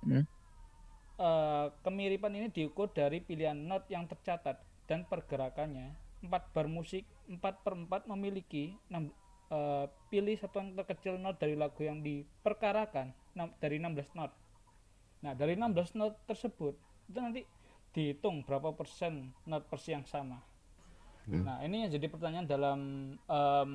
Hmm. 0.03 0.27
Eh, 1.15 1.67
kemiripan 1.87 2.35
ini 2.35 2.51
diukur 2.51 2.91
dari 2.91 3.23
pilihan 3.23 3.55
not 3.55 3.87
yang 3.87 4.11
tercatat 4.11 4.59
dan 4.91 5.07
pergerakannya. 5.07 5.95
Empat 6.27 6.51
bar 6.51 6.67
musik 6.67 7.07
4 7.31 7.63
per 7.63 7.79
4 7.79 8.11
memiliki 8.11 8.75
enam- 8.91 9.15
eh, 9.47 9.87
pilih 10.11 10.35
satuan 10.35 10.75
terkecil 10.75 11.23
not 11.23 11.39
dari 11.39 11.55
lagu 11.55 11.79
yang 11.87 12.03
diperkarakan 12.03 13.15
enam- 13.39 13.55
dari 13.63 13.79
16 13.79 14.11
not. 14.19 14.35
Nah, 15.23 15.39
dari 15.39 15.55
16 15.55 15.95
not 15.95 16.19
tersebut 16.27 16.75
itu 17.07 17.19
nanti 17.23 17.47
dihitung 17.95 18.43
berapa 18.43 18.75
persen 18.75 19.31
not 19.47 19.71
persi 19.71 19.95
yang 19.95 20.03
sama. 20.03 20.43
Nah, 21.23 21.63
ini 21.63 21.87
yang 21.87 21.91
jadi 21.95 22.07
pertanyaan 22.11 22.47
dalam 22.51 22.79
em, 23.15 23.73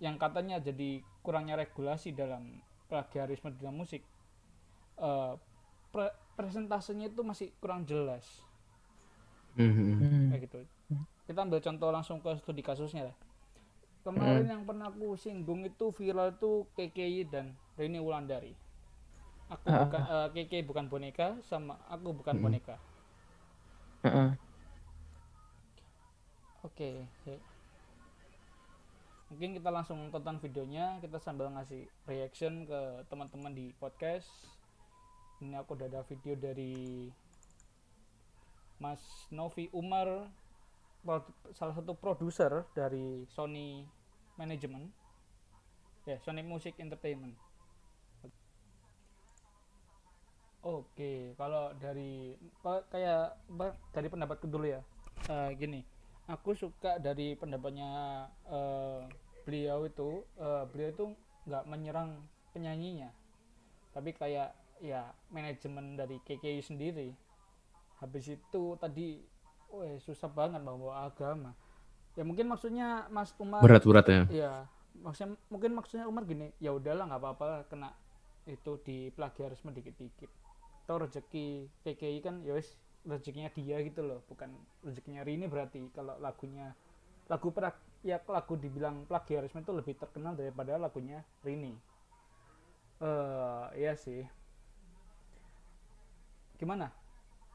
yang 0.00 0.16
katanya 0.16 0.56
jadi 0.58 1.04
kurangnya 1.20 1.60
regulasi 1.60 2.16
dalam 2.16 2.56
plagiarisme 2.88 3.52
dalam 3.60 3.76
musik. 3.76 4.00
Eh, 4.96 5.32
pre- 5.92 6.16
presentasenya 6.36 7.12
itu 7.12 7.20
masih 7.20 7.52
kurang 7.60 7.84
jelas 7.84 8.24
Mhm. 9.56 10.32
kayak 10.32 10.40
gitu. 10.48 10.58
Kita 11.26 11.42
ambil 11.42 11.60
contoh 11.60 11.88
langsung 11.92 12.18
ke 12.20 12.32
studi 12.40 12.62
kasusnya 12.64 13.12
lah. 13.12 13.16
Kemarin 14.06 14.46
yang 14.46 14.62
pernah 14.62 14.86
aku 14.88 15.18
singgung 15.18 15.66
itu 15.66 15.90
viral 15.90 16.32
itu 16.32 16.64
KKI 16.78 17.26
dan 17.26 17.46
Rini 17.74 17.98
Wulandari. 17.98 18.54
Aku 19.50 19.66
Ah. 19.68 19.84
bukan 19.84 20.02
eh, 20.06 20.28
KKI 20.32 20.62
bukan 20.64 20.86
boneka 20.86 21.36
sama 21.44 21.76
aku 21.90 22.14
bukan 22.14 22.38
boneka. 22.40 22.76
Heeh. 24.00 24.28
Oke, 26.66 26.98
oke. 26.98 27.34
Mungkin 29.30 29.54
kita 29.54 29.70
langsung 29.70 30.10
tonton 30.10 30.42
videonya, 30.42 30.98
kita 30.98 31.22
sambil 31.22 31.46
ngasih 31.54 31.86
reaction 32.10 32.66
ke 32.66 33.06
teman-teman 33.06 33.54
di 33.54 33.70
podcast. 33.78 34.26
Ini 35.38 35.62
aku 35.62 35.78
udah 35.78 35.86
ada 35.86 36.02
video 36.10 36.34
dari 36.34 37.06
Mas 38.82 38.98
Novi 39.30 39.70
Umar, 39.70 40.26
salah 41.54 41.74
satu 41.78 41.94
produser 41.94 42.66
dari 42.74 43.22
Sony 43.30 43.86
Management. 44.34 44.90
Ya, 46.02 46.18
Sony 46.26 46.42
Music 46.42 46.74
Entertainment. 46.82 47.38
Oke, 50.66 51.30
kalau 51.38 51.70
dari 51.78 52.34
kalau 52.58 52.82
kayak 52.90 53.38
dari 53.94 54.08
pendapatku 54.10 54.50
dulu 54.50 54.66
ya. 54.66 54.82
Eh, 55.30 55.50
gini, 55.54 55.80
aku 56.26 56.58
suka 56.58 56.98
dari 56.98 57.38
pendapatnya 57.38 57.90
eh, 58.50 59.00
beliau 59.46 59.86
itu, 59.86 60.26
eh, 60.38 60.64
beliau 60.70 60.90
itu 60.90 61.06
nggak 61.46 61.64
menyerang 61.70 62.26
penyanyinya, 62.50 63.14
tapi 63.94 64.10
kayak 64.10 64.50
ya 64.82 65.14
manajemen 65.30 65.94
dari 65.94 66.18
KKI 66.20 66.60
sendiri. 66.60 67.14
Habis 68.02 68.36
itu 68.36 68.62
tadi, 68.76 69.22
weh 69.72 69.96
susah 70.02 70.28
banget 70.28 70.60
bawa 70.60 71.08
agama. 71.08 71.54
Ya 72.18 72.24
mungkin 72.26 72.50
maksudnya 72.50 73.08
Mas 73.08 73.32
Umar 73.38 73.62
Berat-berat 73.64 74.06
ya. 74.08 74.22
Iya, 74.28 74.52
maksudnya 75.00 75.36
mungkin 75.48 75.70
maksudnya 75.76 76.04
Umar 76.10 76.26
gini, 76.26 76.52
ya 76.60 76.74
udahlah 76.74 77.08
nggak 77.08 77.22
apa-apa 77.22 77.48
kena 77.70 77.94
itu 78.44 78.80
di 78.82 79.08
plagiarisme 79.14 79.70
dikit-dikit. 79.70 80.28
Atau 80.84 81.02
rezeki 81.02 81.70
PKI 81.86 82.18
kan 82.20 82.42
ya 82.42 82.56
wis 82.56 82.74
rezekinya 83.06 83.48
dia 83.54 83.78
gitu 83.86 84.02
loh, 84.02 84.20
bukan 84.26 84.50
rezekinya 84.82 85.22
Rini 85.22 85.46
berarti 85.46 85.78
kalau 85.94 86.18
lagunya 86.18 86.74
lagu 87.30 87.54
pra, 87.54 87.70
ya 88.02 88.18
lagu 88.26 88.58
dibilang 88.58 89.06
plagiarisme 89.06 89.62
itu 89.62 89.72
lebih 89.74 89.94
terkenal 89.94 90.34
daripada 90.34 90.74
lagunya 90.76 91.22
Rini. 91.46 91.74
Eh, 92.98 93.64
iya 93.78 93.94
sih. 93.94 94.26
Gimana 96.58 96.90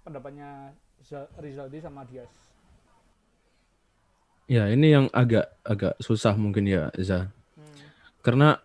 pendapatnya 0.07 0.71
Za- 1.01 1.29
Rizaldi 1.41 1.81
sama 1.81 2.05
Dias? 2.05 2.29
Ya, 4.45 4.67
ini 4.69 4.91
yang 4.91 5.07
agak 5.15 5.47
agak 5.63 5.95
susah 6.03 6.35
mungkin 6.35 6.67
ya, 6.67 6.91
Za. 6.99 7.31
Hmm. 7.57 7.81
Karena 8.21 8.59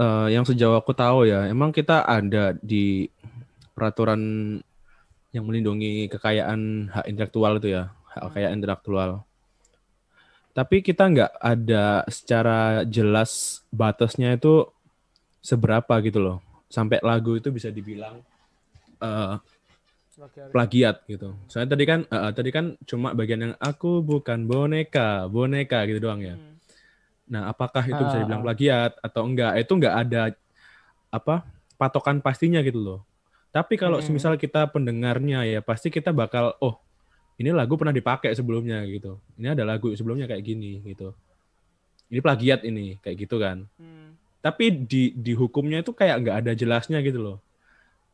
eh, 0.00 0.28
yang 0.32 0.46
sejauh 0.46 0.78
aku 0.78 0.96
tahu 0.96 1.28
ya, 1.28 1.46
emang 1.50 1.70
kita 1.74 2.06
ada 2.06 2.56
di 2.62 3.10
peraturan 3.76 4.22
yang 5.32 5.48
melindungi 5.48 6.06
kekayaan 6.12 6.92
hak 6.92 7.04
intelektual 7.08 7.56
itu 7.56 7.72
ya, 7.72 7.90
hak 8.12 8.20
kekayaan 8.30 8.56
intelektual. 8.60 9.10
Tapi 10.52 10.84
kita 10.84 11.08
nggak 11.08 11.32
ada 11.40 12.04
secara 12.12 12.84
jelas 12.84 13.64
batasnya 13.72 14.36
itu 14.36 14.68
seberapa 15.40 15.96
gitu 16.04 16.20
loh. 16.20 16.38
Sampai 16.68 17.00
lagu 17.00 17.36
itu 17.40 17.48
bisa 17.48 17.72
dibilang 17.72 18.20
Plagiarisme. 20.12 20.52
plagiat 20.52 20.96
gitu. 21.08 21.32
Soalnya 21.48 21.72
tadi 21.72 21.84
kan 21.88 22.00
eh, 22.04 22.30
tadi 22.36 22.50
kan 22.52 22.76
cuma 22.84 23.16
bagian 23.16 23.40
yang 23.48 23.54
aku 23.56 24.04
bukan 24.04 24.44
boneka, 24.44 25.24
boneka 25.32 25.88
gitu 25.88 26.04
doang 26.04 26.20
ya. 26.20 26.36
Hmm. 26.36 26.60
Nah, 27.32 27.48
apakah 27.48 27.80
itu 27.88 27.96
bisa 27.96 28.20
Ah, 28.20 28.22
dibilang 28.22 28.44
plagiat 28.44 28.92
atau 29.00 29.24
enggak? 29.24 29.56
Itu 29.56 29.80
enggak 29.80 29.94
ada 29.96 30.22
apa 31.08 31.48
patokan 31.80 32.20
pastinya 32.20 32.60
gitu 32.60 32.76
loh. 32.84 33.00
Tapi 33.52 33.76
kalau 33.76 34.00
Mm-mm. 34.00 34.08
semisal 34.08 34.34
kita 34.40 34.64
pendengarnya 34.72 35.44
ya 35.44 35.60
pasti 35.60 35.92
kita 35.92 36.08
bakal 36.08 36.56
oh 36.64 36.80
ini 37.36 37.52
lagu 37.52 37.76
pernah 37.76 37.92
dipakai 37.92 38.32
sebelumnya 38.32 38.80
gitu. 38.88 39.20
Ini 39.36 39.52
ada 39.52 39.68
lagu 39.68 39.92
sebelumnya 39.92 40.24
kayak 40.24 40.40
gini 40.40 40.80
gitu. 40.88 41.12
Ini 42.08 42.24
plagiat 42.24 42.64
ini 42.64 42.96
kayak 43.04 43.16
gitu 43.28 43.36
kan. 43.36 43.68
Hmm. 43.76 44.16
Tapi 44.40 44.88
di 44.88 45.12
di 45.12 45.32
hukumnya 45.36 45.84
itu 45.84 45.92
kayak 45.92 46.16
nggak 46.24 46.36
ada 46.44 46.52
jelasnya 46.56 47.04
gitu 47.04 47.20
loh. 47.20 47.38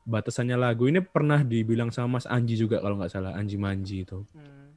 Batasannya 0.03 0.59
lagu 0.59 0.91
ini 0.91 0.99
pernah 0.99 1.47
dibilang 1.47 1.95
sama 1.95 2.19
Mas 2.19 2.27
Anji 2.27 2.59
juga 2.59 2.83
kalau 2.83 2.99
nggak 2.99 3.13
salah 3.15 3.39
Anji 3.39 3.55
Manji 3.55 4.03
itu. 4.03 4.27
Hmm. 4.35 4.75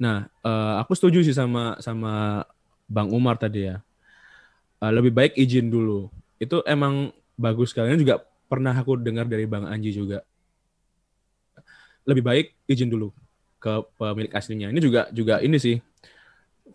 Nah, 0.00 0.26
eh, 0.40 0.74
aku 0.80 0.96
setuju 0.96 1.20
sih 1.20 1.36
sama 1.36 1.76
sama 1.84 2.44
Bang 2.88 3.12
Umar 3.12 3.36
tadi 3.36 3.68
ya. 3.68 3.84
Eh, 4.80 4.92
lebih 4.92 5.12
baik 5.12 5.36
izin 5.36 5.68
dulu. 5.68 6.08
Itu 6.40 6.64
emang 6.64 7.12
bagus 7.36 7.72
sekali. 7.72 7.92
Ini 7.92 8.00
juga 8.00 8.24
pernah 8.46 8.76
aku 8.76 9.00
dengar 9.00 9.26
dari 9.26 9.48
Bang 9.48 9.66
Anji 9.66 9.90
juga. 9.90 10.22
Lebih 12.04 12.22
baik 12.22 12.46
izin 12.68 12.92
dulu 12.92 13.10
ke 13.56 13.80
pemilik 13.96 14.32
aslinya. 14.36 14.68
Ini 14.68 14.80
juga 14.80 15.08
juga 15.08 15.40
ini 15.40 15.56
sih. 15.56 15.80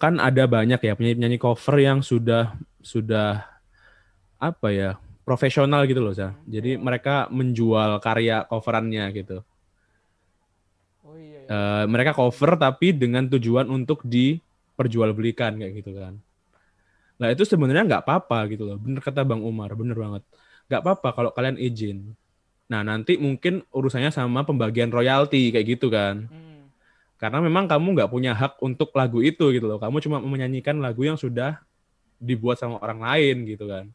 Kan 0.01 0.17
ada 0.17 0.49
banyak 0.49 0.79
ya 0.81 0.93
penyanyi-penyanyi 0.97 1.37
cover 1.37 1.75
yang 1.77 1.99
sudah 2.01 2.57
sudah 2.81 3.45
apa 4.39 4.67
ya 4.71 4.89
profesional 5.27 5.85
gitu 5.85 6.01
loh, 6.01 6.15
Sa. 6.17 6.33
Jadi 6.49 6.81
mereka 6.81 7.29
menjual 7.29 8.01
karya 8.01 8.49
coverannya 8.49 9.05
gitu. 9.13 9.45
Oh 11.05 11.13
iya. 11.13 11.45
iya. 11.45 11.49
Eh, 11.49 11.85
mereka 11.85 12.17
cover 12.17 12.57
tapi 12.57 12.97
dengan 12.97 13.29
tujuan 13.29 13.69
untuk 13.69 14.01
diperjualbelikan 14.01 15.61
kayak 15.61 15.73
gitu 15.77 15.93
kan. 15.93 16.17
Nah 17.19 17.27
itu 17.29 17.43
sebenarnya 17.43 17.85
nggak 17.85 18.03
apa-apa 18.07 18.49
gitu 18.49 18.65
loh. 18.65 18.77
Bener 18.81 19.03
kata 19.03 19.21
Bang 19.27 19.45
Umar, 19.45 19.75
bener 19.77 19.93
banget. 19.93 20.23
Nggak 20.69 20.81
apa-apa 20.85 21.09
kalau 21.17 21.31
kalian 21.33 21.57
izin. 21.57 22.13
Nah 22.69 22.85
nanti 22.85 23.17
mungkin 23.17 23.65
urusannya 23.73 24.13
sama 24.13 24.45
pembagian 24.45 24.93
royalti 24.93 25.49
kayak 25.49 25.67
gitu 25.77 25.89
kan. 25.89 26.29
Hmm. 26.29 26.69
Karena 27.17 27.41
memang 27.41 27.65
kamu 27.65 27.97
nggak 27.97 28.11
punya 28.13 28.31
hak 28.37 28.61
untuk 28.61 28.93
lagu 28.93 29.19
itu 29.25 29.49
gitu 29.49 29.65
loh. 29.65 29.81
Kamu 29.81 29.97
cuma 29.99 30.21
menyanyikan 30.21 30.77
lagu 30.77 31.01
yang 31.03 31.17
sudah 31.17 31.59
dibuat 32.21 32.61
sama 32.61 32.77
orang 32.79 33.01
lain 33.01 33.49
gitu 33.49 33.65
kan. 33.65 33.89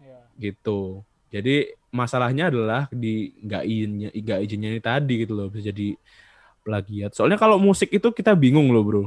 Iya. 0.00 0.20
Gitu. 0.40 1.04
Jadi 1.30 1.76
masalahnya 1.92 2.48
adalah 2.48 2.88
di 2.90 3.36
nggak 3.44 3.62
izinnya 3.68 4.08
nggak 4.10 4.40
izinnya 4.42 4.68
ini 4.74 4.82
tadi 4.82 5.14
gitu 5.22 5.36
loh 5.36 5.46
bisa 5.52 5.68
jadi 5.70 5.94
plagiat. 6.64 7.12
Soalnya 7.12 7.36
kalau 7.36 7.60
musik 7.60 7.92
itu 7.92 8.08
kita 8.10 8.32
bingung 8.32 8.72
loh 8.72 8.82
bro. 8.82 9.04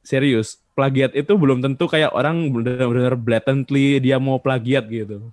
Serius, 0.00 0.56
plagiat 0.72 1.12
itu 1.12 1.32
belum 1.36 1.60
tentu 1.60 1.84
kayak 1.84 2.16
orang 2.16 2.48
benar-benar 2.48 3.14
blatantly 3.20 4.00
dia 4.00 4.16
mau 4.16 4.40
plagiat 4.40 4.88
gitu. 4.88 5.28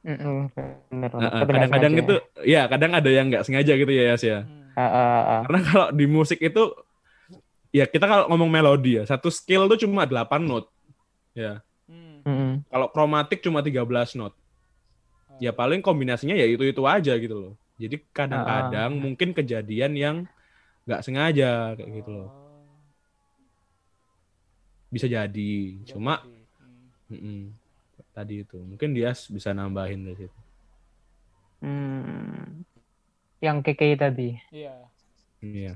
Mm-mm, 0.00 0.48
bener 0.88 1.10
Nah. 1.12 1.28
Tapi 1.44 1.50
nggak 1.52 1.68
kadang-kadang 1.68 1.94
itu, 2.00 2.14
ya 2.48 2.62
kadang 2.70 2.92
ada 2.96 3.10
yang 3.12 3.28
nggak 3.28 3.44
sengaja 3.44 3.72
gitu 3.76 3.92
ya 3.92 4.04
Yas 4.14 4.22
ya. 4.24 4.38
Hmm. 4.48 4.72
Ah, 4.78 4.86
ah. 4.88 5.40
Karena 5.44 5.60
kalau 5.66 5.86
di 5.92 6.06
musik 6.08 6.40
itu, 6.40 6.72
ya 7.68 7.84
kita 7.84 8.08
kalau 8.08 8.24
ngomong 8.32 8.48
melodi 8.48 8.96
ya, 8.96 9.04
satu 9.04 9.28
skill 9.28 9.68
tuh 9.68 9.76
cuma 9.84 10.08
8 10.08 10.40
not. 10.40 10.70
Ya, 11.36 11.60
Hmm. 11.90 12.22
Mm-mm. 12.24 12.52
kalau 12.70 12.86
kromatik 12.94 13.42
cuma 13.44 13.60
13 13.60 14.16
not. 14.16 14.32
Ya 15.42 15.52
paling 15.52 15.80
kombinasinya 15.84 16.36
ya 16.36 16.46
itu-itu 16.48 16.80
aja 16.84 17.16
gitu 17.16 17.36
loh. 17.36 17.52
Jadi 17.80 17.96
kadang-kadang 18.12 18.92
mungkin 18.92 19.32
kejadian 19.32 19.92
yang 19.96 20.16
nggak 20.84 21.00
sengaja 21.04 21.76
kayak 21.76 21.90
gitu 22.00 22.10
loh. 22.12 22.28
Bisa 24.90 25.06
jadi. 25.06 25.52
Cuma 25.86 26.20
jadi, 26.20 26.34
hmm. 26.58 26.86
mm-mm, 27.14 27.40
tadi 28.10 28.34
itu 28.42 28.58
mungkin 28.58 28.90
dia 28.92 29.14
bisa 29.14 29.54
nambahin 29.54 30.02
dari 30.02 30.26
situ. 30.26 30.38
Hmm. 31.62 32.66
Yang 33.40 33.56
KKI 33.70 33.94
tadi. 33.96 34.28
Iya. 34.52 34.74
Iya. 35.40 35.72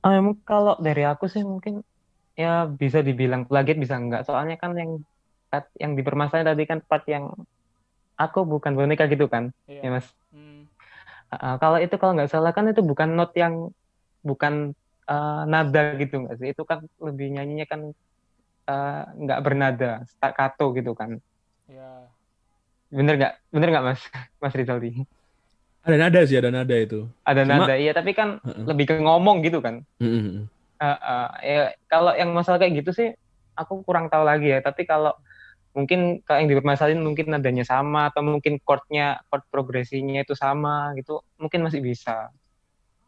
Ah, 0.00 0.16
emang 0.16 0.38
kalau 0.46 0.78
dari 0.80 1.02
aku 1.04 1.26
sih 1.26 1.42
mungkin 1.42 1.82
ya 2.38 2.64
bisa 2.68 3.02
dibilang 3.02 3.44
plagiat 3.44 3.76
bisa 3.76 3.98
enggak. 3.98 4.24
Soalnya 4.24 4.56
kan 4.56 4.72
yang 4.76 5.02
yang 5.82 5.98
dipermasalahin 5.98 6.46
tadi 6.46 6.62
kan 6.62 6.78
part 6.86 7.02
yang 7.10 7.34
aku 8.14 8.46
bukan 8.46 8.78
boneka 8.78 9.10
gitu 9.10 9.26
kan, 9.26 9.50
Iya. 9.66 9.82
ya 9.82 9.90
Mas. 9.90 10.06
Hmm. 10.30 10.70
Ah, 11.32 11.58
kalau 11.58 11.78
itu 11.82 11.94
kalau 11.98 12.14
nggak 12.14 12.30
salah 12.30 12.54
kan 12.54 12.70
itu 12.70 12.82
bukan 12.86 13.18
not 13.18 13.34
yang 13.34 13.74
bukan 14.22 14.76
ah, 15.10 15.42
nada 15.48 15.98
gitu 15.98 16.22
nggak 16.22 16.36
sih? 16.38 16.48
Itu 16.54 16.62
kan 16.62 16.86
lebih 17.02 17.34
nyanyinya 17.34 17.66
kan 17.66 17.80
ah, 18.68 19.08
nggak 19.16 19.40
bernada, 19.44 19.92
staccato 20.08 20.72
gitu 20.76 20.92
kan. 20.92 21.16
Iya. 21.70 22.10
Bener 22.90 23.14
nggak? 23.16 23.34
Bener 23.54 23.68
nggak 23.70 23.84
Mas? 23.86 24.00
Mas 24.42 24.54
Rizaldi? 24.56 25.06
Ada 25.80 25.96
nada 25.96 26.20
sih, 26.28 26.36
ada 26.36 26.52
nada 26.52 26.76
itu. 26.76 27.08
Ada 27.24 27.42
Cuma- 27.48 27.64
nada, 27.64 27.74
iya 27.78 27.92
tapi 27.96 28.12
kan 28.12 28.36
Heeh. 28.44 28.64
lebih 28.68 28.84
ke 28.90 28.94
ngomong 29.00 29.40
gitu 29.40 29.64
kan. 29.64 29.80
Mm-mm. 30.02 30.44
Ah, 30.80 30.96
ah, 31.00 31.28
ya, 31.40 31.72
kalau 31.88 32.12
yang 32.16 32.32
masalah 32.32 32.56
kayak 32.60 32.84
gitu 32.84 32.90
sih 32.92 33.08
aku 33.56 33.80
kurang 33.84 34.08
tahu 34.12 34.24
lagi 34.24 34.52
ya. 34.52 34.60
Tapi 34.60 34.84
kalau 34.84 35.12
mungkin 35.72 36.20
kalau 36.26 36.42
yang 36.42 36.50
dipermasalahin 36.52 37.00
mungkin 37.00 37.30
nadanya 37.32 37.64
sama 37.64 38.10
atau 38.12 38.20
mungkin 38.26 38.58
chordnya 38.60 39.20
chord 39.30 39.44
progresinya 39.48 40.20
itu 40.20 40.36
sama 40.36 40.92
gitu, 41.00 41.20
mungkin 41.40 41.64
masih 41.64 41.80
bisa. 41.80 42.28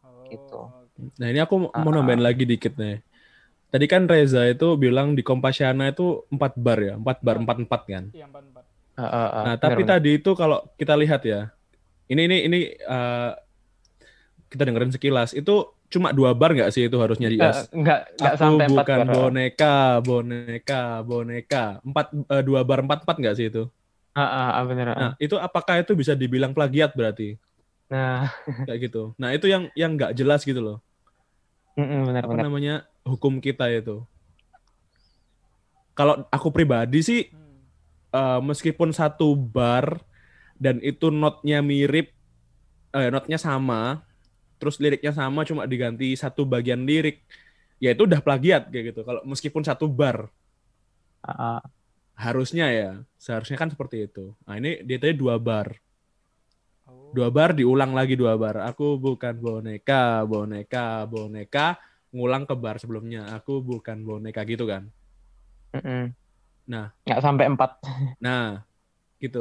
Oh, 0.04 0.24
Gitu. 0.32 0.58
Nah 1.20 1.26
ini 1.28 1.40
aku 1.44 1.72
mau 1.72 1.90
Ah, 1.92 1.94
nambahin 2.00 2.22
lagi 2.24 2.44
dikit 2.48 2.76
nih. 2.80 3.00
Tadi 3.72 3.86
kan 3.92 4.02
Reza 4.12 4.42
itu 4.52 4.68
bilang 4.84 5.08
di 5.18 5.22
Kompasiana 5.28 5.84
itu 5.92 6.06
4 6.34 6.52
bar 6.64 6.78
ya, 6.88 6.94
4 7.00 7.18
bar, 7.26 7.36
4 7.42 7.56
4 7.64 7.80
kan. 7.92 8.04
Iya, 8.14 8.24
empat 8.28 8.42
empat. 8.48 8.64
Ah, 9.00 9.08
ah, 9.20 9.28
ah, 9.40 9.46
Nah, 9.46 9.56
benar, 9.60 9.78
tapi 9.78 9.82
benar. 9.82 9.98
tadi 9.98 10.22
itu 10.22 10.30
kalau 10.38 10.62
kita 10.78 10.94
lihat 10.94 11.26
ya, 11.26 11.50
ini 12.12 12.22
ini 12.28 12.36
ini 12.48 12.58
eh, 12.76 13.30
kita 14.52 14.62
dengerin 14.68 14.92
sekilas 14.92 15.32
itu 15.32 15.72
cuma 15.92 16.12
dua 16.12 16.32
bar 16.36 16.52
nggak 16.56 16.70
sih 16.72 16.88
itu 16.88 16.96
harusnya 17.00 17.28
di 17.32 17.38
as? 17.40 17.68
nggak 17.80 17.98
nggak 18.20 18.34
Aku 18.36 18.42
sampai 18.42 18.64
empat 18.70 18.86
bukan 18.92 19.02
bar. 19.08 19.08
boneka, 19.12 19.98
boneka, 20.06 21.02
boneka. 21.08 21.82
Empat 21.82 22.06
eh, 22.14 22.42
dua 22.46 22.60
bar 22.68 22.80
empat 22.86 22.98
empat 23.04 23.16
nggak 23.20 23.34
sih 23.38 23.46
itu? 23.50 23.62
Ah, 24.14 24.22
ah, 24.38 24.48
ah, 24.58 24.64
bener. 24.68 24.88
ah. 24.92 24.98
Nah, 25.00 25.10
itu 25.24 25.36
apakah 25.46 25.74
itu 25.82 25.92
bisa 26.00 26.12
dibilang 26.20 26.52
plagiat 26.56 26.90
berarti 26.98 27.36
Nah, 27.90 28.28
kayak 28.66 28.78
gitu? 28.90 28.98
Nah, 29.20 29.30
itu 29.36 29.46
yang 29.52 29.62
yang 29.78 29.90
nggak 29.96 30.12
jelas 30.18 30.40
gitu 30.48 30.60
loh. 30.62 30.76
mm-mm, 31.78 32.00
benar 32.08 32.24
Apa 32.24 32.34
benar. 32.34 32.46
namanya 32.46 32.88
hukum 33.04 33.38
kita 33.38 33.68
itu? 33.70 34.02
Kalau 35.92 36.24
aku 36.32 36.48
pribadi 36.48 37.04
sih 37.04 37.20
Hmm. 37.28 37.60
eh, 38.12 38.40
meskipun 38.44 38.92
satu 38.92 39.34
bar 39.36 40.00
dan 40.56 40.78
itu 40.80 41.08
notnya 41.10 41.60
mirip 41.64 42.12
eh, 42.94 43.08
notnya 43.12 43.38
sama 43.40 44.04
terus 44.60 44.78
liriknya 44.78 45.10
sama 45.10 45.42
cuma 45.42 45.66
diganti 45.66 46.14
satu 46.14 46.46
bagian 46.46 46.86
lirik 46.86 47.26
ya 47.82 47.90
itu 47.90 48.06
udah 48.06 48.22
plagiat 48.22 48.70
kayak 48.70 48.94
gitu 48.94 49.00
kalau 49.02 49.20
meskipun 49.26 49.66
satu 49.66 49.90
bar 49.90 50.30
ah. 51.24 51.58
harusnya 52.14 52.70
ya 52.70 52.90
seharusnya 53.18 53.58
kan 53.58 53.70
seperti 53.74 54.06
itu 54.06 54.30
nah 54.46 54.54
ini 54.60 54.84
dia 54.86 54.98
tadi 55.02 55.14
dua 55.18 55.36
bar 55.40 55.74
Oh. 56.82 57.14
dua 57.14 57.30
bar 57.30 57.54
diulang 57.54 57.94
lagi 57.94 58.18
dua 58.18 58.34
bar 58.34 58.58
aku 58.58 58.98
bukan 58.98 59.34
boneka 59.38 60.26
boneka 60.26 61.06
boneka 61.06 61.78
ngulang 62.14 62.44
ke 62.48 62.54
bar 62.62 62.76
sebelumnya 62.82 63.20
aku 63.36 63.52
bukan 63.70 63.98
boneka 64.08 64.42
gitu 64.50 64.64
kan 64.72 64.82
Mm-mm. 65.74 66.14
Nah. 66.66 66.94
nggak 67.06 67.20
sampai 67.22 67.46
empat. 67.50 67.70
nah 68.22 68.64
gitu 69.22 69.38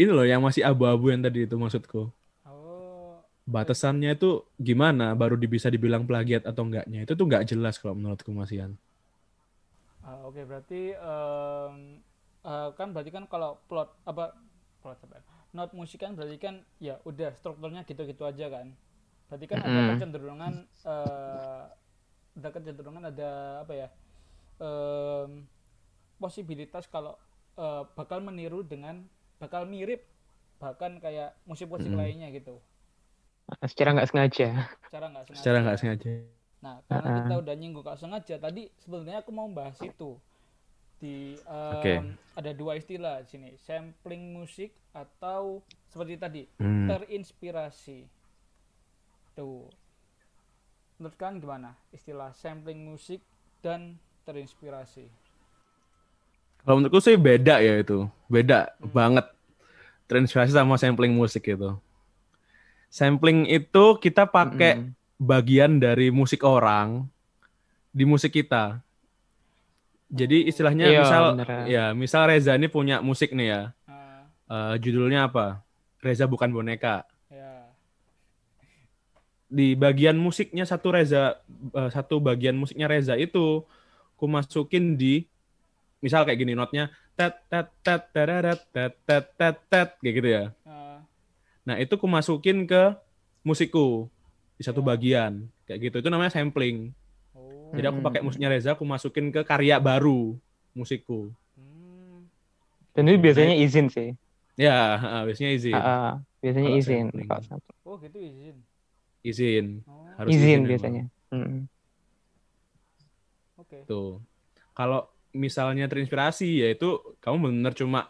ini 0.00 0.10
loh 0.16 0.26
yang 0.32 0.40
masih 0.46 0.62
abu-abu 0.70 1.04
yang 1.12 1.22
tadi 1.26 1.38
itu 1.46 1.54
maksudku 1.62 1.98
Oh. 2.46 3.22
batasannya 3.54 4.10
itu 4.16 4.28
gimana 4.68 5.04
baru 5.20 5.34
di- 5.42 5.50
bisa 5.54 5.68
dibilang 5.74 6.04
plagiat 6.10 6.42
atau 6.50 6.62
enggaknya 6.66 6.98
itu 7.04 7.12
tuh 7.18 7.26
nggak 7.28 7.44
jelas 7.50 7.74
kalau 7.80 7.94
menurutku 7.98 8.30
Mas 8.38 8.52
Ian 8.56 8.72
Ah, 10.02 10.18
Oke, 10.24 10.42
berarti 10.46 10.94
em, 10.94 11.74
eh, 12.46 12.68
kan 12.78 12.88
berarti 12.94 13.10
kan 13.12 13.24
kalau 13.32 13.58
plot 13.68 13.88
apa 14.08 14.24
plot 14.82 14.98
apa? 15.04 15.20
Not 15.56 15.70
musik 15.76 16.00
kan 16.04 16.12
berarti 16.16 16.36
kan 16.38 16.54
ya 16.78 17.00
udah 17.08 17.30
strukturnya 17.38 17.82
gitu-gitu 17.88 18.22
aja 18.24 18.46
kan. 18.48 18.66
Berarti 19.28 19.46
kan 19.46 19.60
ada 19.60 19.80
kecenderungan 19.92 20.54
eh 20.84 21.62
ada 22.38 22.48
kecenderungan 22.54 23.04
ada 23.10 23.30
apa 23.62 23.72
ya? 23.74 23.88
em, 24.58 25.46
posibilitas 26.18 26.90
kalau 26.90 27.14
eh, 27.56 27.82
bakal 27.94 28.18
meniru 28.18 28.66
dengan 28.66 29.06
bakal 29.38 29.62
mirip 29.66 30.02
bahkan 30.58 30.98
kayak 30.98 31.38
musik-musik 31.46 31.94
Mm-mm. 31.94 32.00
lainnya 32.00 32.28
gitu. 32.34 32.58
Secara 33.70 33.94
nggak 33.96 34.08
sengaja. 34.10 34.48
Cara 34.90 35.06
nggak 35.12 35.24
sengaja. 35.28 35.38
secara 35.40 35.58
nggak 35.64 35.78
sengaja 35.78 36.12
Nah, 36.58 36.82
karena 36.90 37.08
Uh-uh. 37.08 37.18
kita 37.22 37.34
udah 37.38 37.54
nyinggung 37.54 37.86
gak 37.86 38.00
sengaja 38.02 38.34
tadi 38.36 38.66
sebenarnya 38.82 39.22
aku 39.22 39.30
mau 39.30 39.46
bahas 39.46 39.78
itu 39.78 40.18
di 40.98 41.38
em, 41.38 41.74
Oke. 41.78 41.94
ada 42.34 42.50
dua 42.50 42.74
istilah 42.74 43.22
di 43.22 43.28
sini, 43.30 43.50
sampling 43.62 44.34
musik 44.34 44.74
atau 44.90 45.62
seperti 45.86 46.14
tadi 46.18 46.42
Hmm. 46.58 46.90
terinspirasi. 46.90 48.10
Tuh. 49.38 49.70
Menurut 50.98 51.14
kalian 51.14 51.38
gimana 51.38 51.70
istilah 51.94 52.34
sampling 52.34 52.82
musik 52.82 53.22
dan 53.62 53.94
terinspirasi? 54.26 55.06
Kalau 56.66 56.82
menurutku 56.82 56.98
sih 56.98 57.14
beda 57.14 57.62
ya 57.62 57.78
itu. 57.78 58.10
Beda 58.26 58.74
banget. 58.90 59.30
Terinspirasi 60.10 60.50
sama 60.50 60.74
sampling 60.74 61.14
musik 61.14 61.46
itu. 61.46 61.70
Sampling 62.90 63.46
itu 63.46 63.84
kita 64.02 64.26
pakai 64.26 64.82
Mm-mm. 64.82 64.90
bagian 65.22 65.78
dari 65.78 66.10
musik 66.10 66.42
orang 66.42 67.06
di 67.94 68.02
musik 68.02 68.34
kita. 68.34 68.82
Jadi 70.10 70.50
istilahnya 70.50 70.88
Iya, 70.88 71.00
misal 71.04 71.22
bener. 71.36 71.48
ya, 71.68 71.84
misal 71.94 72.22
Reza 72.26 72.58
ini 72.58 72.66
punya 72.66 72.98
musik 73.04 73.30
nih 73.36 73.48
ya. 73.54 73.62
Eh, 74.48 74.74
judulnya 74.82 75.28
apa? 75.30 75.62
Reza 76.00 76.24
bukan 76.26 76.48
boneka. 76.50 77.04
Di 79.48 79.72
bagian 79.72 80.20
musiknya 80.20 80.68
satu 80.68 80.92
Reza 80.92 81.40
eh, 81.72 81.90
satu 81.90 82.20
bagian 82.20 82.52
musiknya 82.52 82.84
Reza 82.84 83.16
itu 83.16 83.64
ku 84.14 84.24
masukin 84.28 84.94
di 84.94 85.24
misal 85.98 86.28
kayak 86.28 86.38
gini 86.38 86.52
notnya 86.52 86.92
tet 87.16 87.34
tet 87.48 87.72
tet 87.80 88.02
terarat, 88.12 88.60
tet 88.70 88.92
tet 89.02 89.24
tet 89.34 89.56
tet 89.66 89.88
kayak 89.98 90.14
gitu 90.14 90.28
ya. 90.28 90.44
Ah, 90.62 91.00
Nah, 91.64 91.76
itu 91.76 91.96
ku 91.96 92.06
masukin 92.06 92.64
ke 92.64 92.92
musikku 93.42 94.08
di 94.56 94.62
satu 94.64 94.80
Ya. 94.80 94.86
bagian 94.92 95.32
kayak 95.64 95.80
gitu. 95.88 95.96
Itu 96.04 96.08
namanya 96.08 96.32
sampling. 96.32 96.92
oh. 97.32 97.72
Jadi 97.72 97.86
aku 97.88 98.00
Hmm. 98.00 98.08
pakai 98.08 98.20
musiknya 98.20 98.48
Reza, 98.48 98.72
aku 98.76 98.84
masukin 98.84 99.28
ke 99.28 99.44
karya 99.44 99.76
baru 99.80 100.36
musikku. 100.72 101.32
Hmm. 101.56 102.28
Dan 102.92 103.08
itu 103.08 103.20
biasanya 103.20 103.56
izin 103.56 103.88
sih. 103.88 104.08
Ya, 104.56 104.96
heeh, 104.96 105.20
biasanya 105.28 105.50
izin. 105.56 105.74
Ah, 105.76 105.84
ah. 105.84 106.14
biasanya 106.40 106.68
Kalau 106.68 106.78
izin. 106.80 107.04
sampling. 107.12 107.28
Oh, 107.84 107.96
gitu 108.00 108.16
izin. 108.16 108.56
Izin. 109.22 109.82
Oh, 109.84 110.06
Harus 110.16 110.30
Izin 110.34 110.62
emang. 110.62 110.68
biasanya. 110.68 111.04
Mm-mm. 111.30 111.60
oke. 113.58 113.78
Tuh. 113.84 114.22
Kalau 114.72 115.06
misalnya 115.30 115.84
terinspirasi 115.86 116.64
ya 116.64 116.68
itu 116.72 116.98
kamu 117.20 117.52
bener 117.52 117.72
cuma 117.76 118.08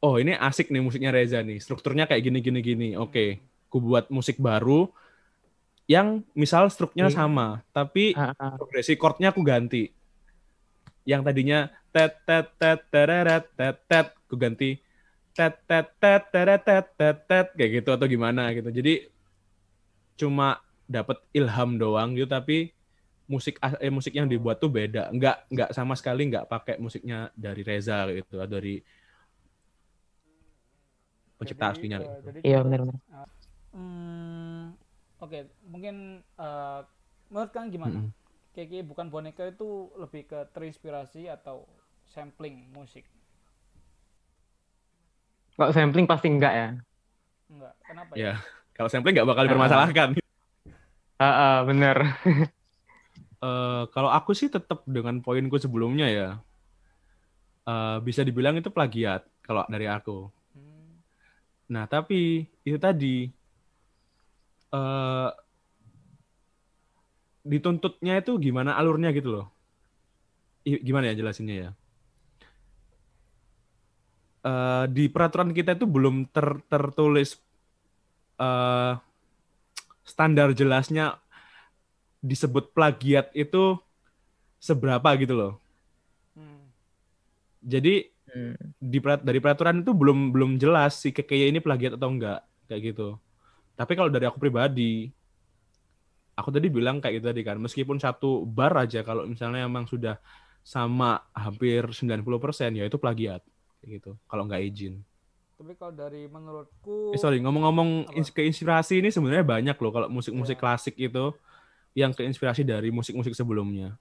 oh 0.00 0.18
ini 0.18 0.34
asik 0.34 0.68
nih 0.68 0.82
musiknya 0.82 1.12
Reza 1.12 1.40
nih. 1.40 1.60
Strukturnya 1.60 2.04
kayak 2.04 2.22
gini 2.24 2.38
gini 2.40 2.60
gini. 2.60 2.88
Oke, 2.94 3.40
ku 3.68 3.78
buat 3.78 4.08
musik 4.08 4.36
baru 4.38 4.88
yang 5.86 6.26
misal 6.34 6.66
strukturnya 6.66 7.12
Iya. 7.12 7.18
sama, 7.22 7.62
tapi 7.70 8.10
progresi 8.58 8.98
chordnya 8.98 9.30
aku 9.30 9.40
ganti. 9.40 9.92
Yang 11.06 11.22
tadinya 11.22 11.58
tet 11.94 12.18
tet 12.26 12.50
tet 12.58 12.80
tereret 12.90 13.46
tet 13.54 13.76
tet 13.86 14.06
aku 14.26 14.34
ganti 14.34 14.74
tet 15.30 15.54
tet 15.64 15.86
tet 16.02 16.22
teret 16.34 16.62
tet 16.66 16.86
tet 16.98 17.16
tet 17.24 17.46
kayak 17.54 17.70
gitu 17.78 17.94
atau 17.94 18.06
gimana 18.10 18.50
gitu. 18.50 18.66
Jadi 18.66 19.06
cuma 20.16 20.58
dapat 20.86 21.18
ilham 21.34 21.76
doang 21.76 22.14
gitu 22.16 22.28
tapi 22.30 22.72
musik 23.26 23.58
eh, 23.58 23.90
musik 23.90 24.14
yang 24.14 24.30
dibuat 24.30 24.58
tuh 24.62 24.70
beda. 24.70 25.10
Enggak 25.10 25.44
enggak 25.50 25.70
sama 25.74 25.94
sekali 25.98 26.30
enggak 26.30 26.46
pakai 26.46 26.78
musiknya 26.78 27.28
dari 27.34 27.62
Reza 27.66 28.06
gitu 28.10 28.38
atau 28.38 28.54
dari 28.56 28.80
pencipta 31.36 31.64
Jadi, 31.68 31.72
aslinya. 31.76 31.98
eh, 32.00 32.02
gitu. 32.06 32.26
jadi 32.30 32.38
Iya 32.40 32.56
kalau- 32.56 32.64
benar-benar. 32.66 32.96
Hmm, 33.76 34.62
oke, 35.20 35.38
mungkin 35.68 35.94
eh, 36.22 36.80
menurut 37.28 37.50
kalian 37.52 37.70
gimana? 37.74 37.98
Mm-mm. 38.00 38.10
Keke 38.56 38.80
bukan 38.88 39.12
boneka 39.12 39.44
itu 39.52 39.92
lebih 40.00 40.24
ke 40.32 40.38
terinspirasi 40.56 41.28
atau 41.28 41.68
sampling 42.08 42.72
musik? 42.72 43.04
Kalau 45.56 45.72
sampling 45.76 46.06
pasti 46.08 46.28
enggak 46.32 46.52
ya. 46.56 46.68
Enggak, 47.52 47.74
kenapa 47.84 48.12
Ya, 48.16 48.32
ya? 48.32 48.34
Kalau 48.76 48.92
sampling 48.92 49.16
nggak 49.16 49.26
bakal 49.26 49.42
Ah. 49.42 49.46
dipermasalahkan. 49.48 50.08
Ah, 51.16 51.24
ah, 51.24 51.56
bener. 51.64 51.96
Eh, 53.36 53.82
kalau 53.92 54.08
aku 54.08 54.32
sih 54.32 54.48
tetap 54.48 54.80
dengan 54.88 55.20
poinku 55.20 55.60
sebelumnya 55.60 56.08
ya. 56.08 56.28
Eh, 57.64 57.96
bisa 58.00 58.24
dibilang 58.24 58.56
itu 58.56 58.72
plagiat 58.72 59.28
kalau 59.44 59.60
dari 59.68 59.84
aku. 59.84 60.32
Hmm, 60.56 61.04
Nah, 61.68 61.84
tapi 61.84 62.48
itu 62.64 62.78
tadi 62.80 63.28
eh 64.72 65.30
dituntutnya 67.44 68.18
itu 68.18 68.40
gimana 68.40 68.74
alurnya 68.74 69.12
gitu 69.12 69.28
loh. 69.30 69.46
I- 70.64 70.80
Gimana 70.80 71.12
ya 71.12 71.20
jelasinnya 71.20 71.56
ya? 71.60 71.70
Eh, 74.42 74.84
di 74.90 75.12
peraturan 75.12 75.50
kita 75.50 75.76
itu 75.76 75.84
belum 75.84 76.30
ter- 76.30 76.64
tertulis 76.72 77.36
eh 78.38 78.92
standar 80.04 80.54
jelasnya 80.56 81.20
disebut 82.20 82.74
plagiat 82.76 83.32
itu 83.36 83.78
seberapa 84.60 85.08
gitu 85.20 85.34
loh. 85.36 85.52
hmm, 86.36 86.72
Jadi 87.64 88.12
Hmm. 88.26 88.58
di 88.76 88.98
dari 89.00 89.38
peraturan 89.38 89.80
itu 89.86 89.94
belum 89.94 90.34
belum 90.34 90.50
jelas 90.58 90.98
si 90.98 91.14
kekaya 91.14 91.46
ini 91.48 91.62
plagiat 91.62 91.94
atau 91.96 92.10
enggak 92.10 92.42
kayak 92.68 92.82
gitu. 92.92 93.16
Tapi 93.78 93.92
kalau 93.98 94.10
dari 94.12 94.26
aku 94.28 94.38
pribadi, 94.42 95.10
aku 96.36 96.48
tadi 96.54 96.68
bilang 96.68 96.96
kayak 97.02 97.14
gitu 97.20 97.26
tadi 97.32 97.42
kan, 97.48 97.56
meskipun 97.60 97.96
satu 98.00 98.44
bar 98.48 98.72
aja 98.76 99.00
kalau 99.06 99.24
misalnya 99.28 99.64
emang 99.68 99.84
sudah 99.88 100.20
sama 100.66 101.22
hampir 101.32 101.82
90% 101.94 102.70
ya 102.76 102.84
itu 102.88 102.98
plagiat 103.00 103.40
kayak 103.80 103.90
gitu. 104.02 104.10
Kalau 104.28 104.42
nggak 104.48 104.62
izin. 104.68 104.94
Tapi 105.56 105.72
kalau 105.72 105.92
dari 105.96 106.28
menurutku, 106.28 107.16
Eh, 107.16 107.20
sorry, 107.20 107.40
ngomong-ngomong 107.40 108.12
keinspirasi 108.28 109.00
ini 109.00 109.08
sebenarnya 109.08 109.40
banyak 109.40 109.76
loh 109.80 109.92
kalau 109.92 110.08
musik-musik 110.12 110.60
Iya. 110.60 110.62
klasik 110.62 110.94
itu 111.00 111.32
yang 111.96 112.12
keinspirasi 112.12 112.60
dari 112.60 112.92
musik-musik 112.92 113.32
sebelumnya. 113.32 113.96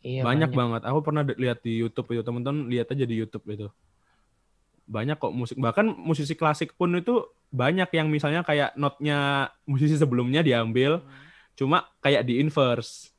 Iya, 0.00 0.24
banyak, 0.24 0.50
banget. 0.50 0.82
Aku 0.88 1.04
pernah 1.04 1.22
lihat 1.22 1.60
di 1.60 1.78
YouTube 1.78 2.10
itu, 2.16 2.24
teman-teman 2.24 2.66
lihat 2.72 2.88
aja 2.88 3.04
di 3.04 3.14
YouTube 3.20 3.44
itu. 3.52 3.68
Banyak 4.88 5.20
kok 5.20 5.30
musik, 5.30 5.60
bahkan 5.60 5.92
musisi 5.92 6.34
klasik 6.34 6.74
pun 6.74 6.90
itu 6.96 7.22
banyak 7.52 7.86
yang 7.92 8.08
misalnya 8.08 8.40
kayak 8.42 8.72
notnya 8.74 9.52
musisi 9.68 9.94
sebelumnya 9.94 10.40
diambil, 10.40 11.04
Hmm, 11.04 11.12
cuma 11.54 11.84
kayak 12.00 12.24
di 12.26 12.40
inverse. 12.40 13.11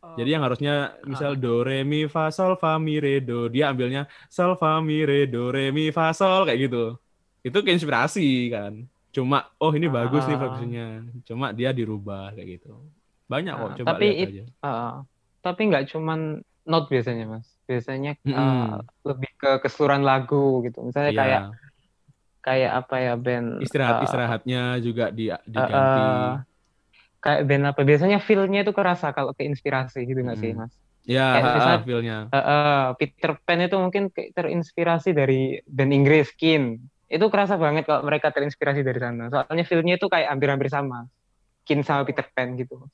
Jadi 0.00 0.32
yang 0.32 0.40
harusnya 0.40 0.96
misal 1.04 1.36
do 1.36 1.60
re 1.60 1.84
mi 1.84 2.08
fa 2.08 2.32
sol 2.32 2.56
fa 2.56 2.80
mi 2.80 2.96
re 2.96 3.20
do, 3.20 3.46
dia 3.46 3.68
ambilnya 3.68 4.08
sol 4.32 4.56
fa 4.56 4.80
mi 4.80 5.04
re 5.04 5.28
do 5.28 5.52
re 5.52 5.68
mi 5.68 5.92
fa 5.92 6.10
sol 6.10 6.48
kayak 6.48 6.66
gitu. 6.66 6.96
Itu 7.40 7.60
keinspirasi 7.60 8.28
kan. 8.48 8.72
Cuma 9.12 9.52
oh 9.60 9.72
ini 9.72 9.92
bagus 9.92 10.24
nih 10.24 10.36
Ah. 10.36 10.40
progresinya. 10.40 10.86
Cuma 11.28 11.52
dia 11.52 11.70
dirubah 11.70 12.32
kayak 12.32 12.48
gitu. 12.58 12.80
Banyak 13.28 13.54
kok 13.54 13.62
Ah, 13.62 13.76
coba 13.76 13.88
tapi 13.92 14.06
lihat 14.08 14.20
it- 14.24 14.30
aja. 14.32 14.44
Ah, 14.60 14.94
tapi 15.40 15.60
nggak 15.68 15.84
cuman 15.92 16.20
not 16.64 16.88
biasanya 16.88 17.24
mas. 17.28 17.46
Biasanya 17.68 18.16
ah, 18.32 18.80
lebih 19.04 19.30
ke 19.36 19.50
keseluruhan 19.60 20.00
lagu 20.00 20.64
gitu. 20.64 20.80
Misalnya 20.80 21.12
Iya. 21.12 21.20
kayak 21.20 21.42
kayak 22.40 22.72
apa 22.72 22.96
ya 22.96 23.12
band 23.20 23.48
Istirahat 23.60 23.94
eh, 24.00 24.04
istirahatnya 24.08 24.62
juga 24.80 25.12
di 25.12 25.28
diganti. 25.44 26.00
eh, 26.00 26.32
kayak 27.20 27.40
band 27.44 27.64
apa 27.68 27.80
biasanya 27.80 28.18
feel-nya 28.18 28.64
itu 28.64 28.72
kerasa 28.72 29.12
kalau 29.12 29.30
ke 29.30 29.44
inspirasi 29.44 30.02
gitu 30.02 30.20
nggak 30.20 30.38
sih 30.38 30.52
Mm. 30.52 30.58
mas 30.58 30.72
ya, 31.04 31.26
misalnya- 31.36 31.84
feel-nya. 31.84 32.18
Eh, 32.28 32.36
eh, 32.38 32.86
Peter 32.96 33.32
Pan 33.38 33.60
itu 33.60 33.76
mungkin 33.76 34.02
terinspirasi 34.08 35.12
dari 35.12 35.60
band 35.64 35.92
Inggris 35.92 36.32
Kin 36.32 36.80
itu 37.06 37.26
kerasa 37.26 37.56
banget 37.56 37.84
kalau 37.84 38.00
mereka 38.02 38.30
terinspirasi 38.30 38.80
dari 38.80 38.96
sana 38.96 39.28
soalnya 39.28 39.64
feel-nya 39.64 39.96
itu 39.96 40.06
kayak 40.06 40.30
hampir-hampir 40.30 40.68
sama 40.68 41.04
Kin 41.62 41.82
sama 41.82 42.02
Peter 42.02 42.24
Pan 42.26 42.54
gitu 42.54 42.88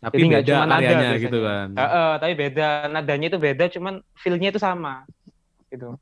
Tapi 0.00 0.16
Jadi 0.16 0.32
beda 0.32 0.54
cuma 0.56 0.64
nada 0.66 1.12
gitu 1.14 1.38
kan. 1.40 1.68
Eh, 1.70 1.84
eh, 1.84 2.12
tapi 2.16 2.32
beda 2.34 2.66
nadanya 2.88 3.26
itu 3.28 3.38
beda 3.38 3.64
cuman 3.68 3.94
feel-nya 4.16 4.48
itu 4.48 4.56
sama 4.56 5.04
gitu 5.68 6.00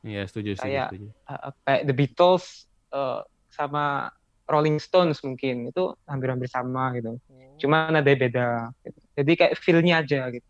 Iya, 0.00 0.24
setuju, 0.24 0.56
setuju, 0.56 0.64
Kayak- 0.64 0.88
setuju. 0.88 1.06
Eh, 1.28 1.40
kayak 1.62 1.82
The 1.84 1.94
Beatles 1.94 2.44
eh, 2.90 3.20
sama 3.46 4.08
Rolling 4.52 4.78
Stones 4.82 5.18
mungkin 5.26 5.70
itu 5.70 5.82
hampir-hampir 6.10 6.48
sama 6.50 6.92
gitu 6.98 7.16
Oh, 7.30 7.56
cuma 7.60 7.76
nadanya 7.92 8.18
beda 8.24 8.46
gitu. 8.84 8.98
jadi 9.18 9.32
kayak 9.38 9.54
feel-nya 9.62 9.94
aja 10.02 10.20
gitu 10.34 10.48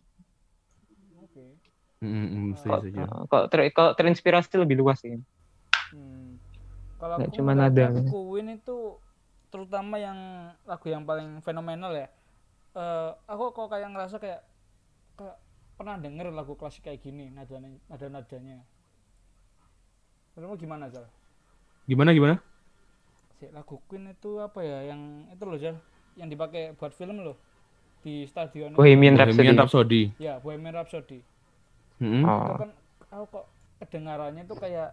oke. 1.25 1.45
Kok, 2.51 2.57
setuju. 2.57 3.01
eh, 3.35 3.45
ter- 3.51 3.71
kok 3.77 3.91
terinspirasi 3.99 4.55
lebih 4.63 4.77
luas 4.81 4.99
sih 5.03 5.15
Hmm. 5.91 6.39
Kalau 7.01 7.15
aku 7.19 7.29
cuma 7.37 7.53
ngeliatnya 7.57 7.91
nada. 7.91 8.11
Queen 8.11 8.47
itu 8.59 8.79
terutama 9.51 9.97
yang 9.99 10.19
lagu 10.69 10.87
yang 10.87 11.03
paling 11.09 11.43
fenomenal 11.43 11.93
ya. 11.97 12.09
Eh, 12.77 13.11
aku 13.33 13.45
kok 13.57 13.69
kayak 13.73 13.89
ngerasa 13.93 14.17
kayak 14.23 14.41
kayak 15.19 15.39
pernah 15.79 15.97
denger 15.99 16.29
lagu 16.35 16.55
klasik 16.61 16.83
kayak 16.87 17.01
gini 17.05 17.33
nadanya 17.35 17.71
nada 17.91 18.07
nadanya. 18.13 18.59
Menurutmu 20.35 20.57
gimana 20.63 20.87
Zal? 20.91 21.07
Gimana 21.89 22.13
gimana? 22.15 22.41
Si 23.40 23.48
lagu 23.57 23.81
Queen 23.88 24.12
itu 24.12 24.37
apa 24.37 24.61
ya 24.61 24.92
yang 24.92 25.24
itu 25.33 25.42
loh 25.48 25.57
Zal 25.57 25.81
yang 26.20 26.29
dipakai 26.29 26.76
buat 26.76 26.92
film 26.92 27.24
loh 27.24 27.40
di 28.05 28.29
stadion 28.29 28.76
itu. 28.76 28.76
Bohemian 28.76 29.16
Rhapsody 29.16 29.48
Bohemian 29.48 29.57
Rhapsody. 29.64 30.03
ya 30.20 30.35
Bohemian 30.44 30.76
Rhapsody 30.76 31.24
itu 32.00 32.24
oh 32.29 32.57
kan 32.61 32.70
aku 33.09 33.24
kok 33.33 33.46
kedengarannya 33.81 34.44
tuh 34.44 34.61
kayak 34.61 34.92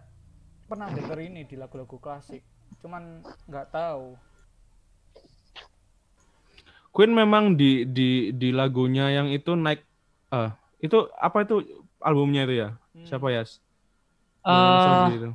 pernah 0.64 0.88
denger 0.88 1.20
ini 1.28 1.44
di 1.44 1.60
lagu-lagu 1.60 2.00
klasik 2.00 2.40
cuman 2.80 3.20
nggak 3.48 3.68
tahu 3.68 4.16
Queen 6.88 7.12
memang 7.12 7.52
di 7.52 7.84
di 7.84 8.32
di 8.32 8.48
lagunya 8.48 9.12
yang 9.12 9.28
itu 9.28 9.52
naik 9.52 9.84
eh 10.32 10.50
itu 10.80 11.04
apa 11.20 11.44
itu 11.44 11.84
albumnya 12.00 12.48
itu 12.48 12.54
ya? 12.64 12.68
Hmm. 12.96 13.06
Siapa 13.06 13.28
ya? 13.28 13.42
Ah. 14.42 14.56
Rhapsody 14.56 15.14
itu. 15.20 15.30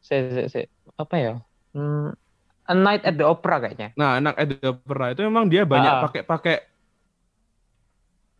se, 0.00 0.16
se, 0.32 0.42
se, 0.48 0.60
apa 0.96 1.14
ya 1.20 1.34
Hmm, 1.70 2.10
A 2.66 2.74
Night 2.74 3.02
at 3.06 3.14
the 3.14 3.26
Opera 3.26 3.62
kayaknya 3.62 3.94
Nah, 3.94 4.18
anak 4.18 4.34
Ed 4.38 4.58
Opera 4.62 5.14
itu 5.14 5.22
memang 5.26 5.46
dia 5.46 5.62
banyak 5.66 5.92
Ah. 5.98 6.02
pakai 6.06 6.22
pakai 6.26 6.56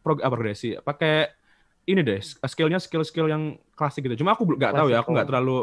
prog 0.01 0.19
ah, 0.25 0.31
progresi, 0.33 0.81
pakai 0.81 1.29
ini 1.85 2.01
deh, 2.01 2.21
skillnya 2.23 2.81
skill-skill 2.81 3.29
yang 3.29 3.59
klasik 3.77 4.07
gitu. 4.07 4.25
Cuma 4.25 4.33
aku 4.33 4.47
belum 4.49 4.59
nggak 4.61 4.75
tahu 4.77 4.89
ya, 4.89 5.03
aku 5.03 5.11
nggak 5.13 5.29
terlalu 5.29 5.59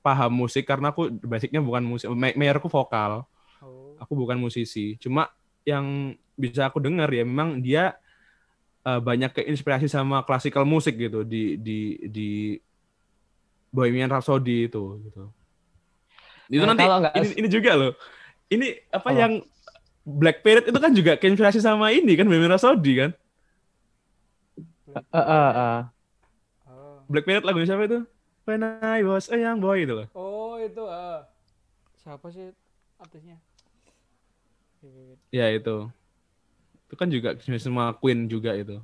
paham 0.00 0.32
musik 0.32 0.64
karena 0.64 0.94
aku 0.94 1.10
basicnya 1.26 1.58
bukan 1.62 1.82
musik, 1.82 2.06
ma- 2.14 2.34
mayorku 2.36 2.70
vokal, 2.70 3.26
oh 3.62 3.98
aku 3.98 4.12
bukan 4.14 4.38
musisi. 4.38 4.94
Cuma 4.98 5.30
yang 5.66 6.14
bisa 6.34 6.66
aku 6.70 6.82
dengar 6.82 7.10
ya 7.10 7.22
memang 7.26 7.58
dia 7.62 7.94
eh, 8.86 9.00
banyak 9.02 9.30
keinspirasi 9.42 9.86
sama 9.90 10.22
classical 10.26 10.66
musik 10.66 10.98
gitu 10.98 11.22
di 11.26 11.58
di 11.58 11.98
di 12.10 12.30
Bohemian 13.72 14.10
Rhapsody 14.12 14.68
itu 14.68 15.00
gitu. 15.08 15.32
Itu 16.52 16.62
Nah, 16.68 16.76
nanti 16.76 16.84
nggak- 16.84 17.14
ini, 17.16 17.26
ini 17.40 17.48
juga 17.48 17.72
loh. 17.72 17.92
Ini 18.52 18.66
apa 18.92 19.08
Apa? 19.08 19.16
yang 19.16 19.32
Black 20.04 20.44
Parrot 20.44 20.68
itu 20.68 20.78
kan 20.82 20.92
juga 20.92 21.12
keinspirasi 21.16 21.64
sama 21.64 21.88
ini 21.88 22.12
kan 22.12 22.28
Bohemian 22.28 22.52
Rhapsody 22.52 22.92
kan. 23.00 23.10
Eh, 24.92 25.00
eh. 25.16 25.80
oh, 26.68 27.00
Black 27.08 27.24
Parrot 27.24 27.48
lagunya 27.48 27.72
siapa 27.72 27.88
itu? 27.88 28.04
When 28.44 28.60
I 28.84 29.00
was 29.06 29.32
a 29.32 29.38
young 29.40 29.62
boy 29.62 29.86
itu 29.86 29.94
loh. 29.96 30.08
oh 30.12 30.58
itu 30.60 30.82
ah 30.84 31.24
siapa 32.02 32.28
sih 32.28 32.50
artisnya 32.98 33.38
Ya 35.30 35.46
itu. 35.48 35.88
Itu 36.90 36.94
kan 36.98 37.08
juga 37.08 37.38
semua 37.56 37.94
Queen 37.96 38.26
juga 38.28 38.52
itu. 38.52 38.82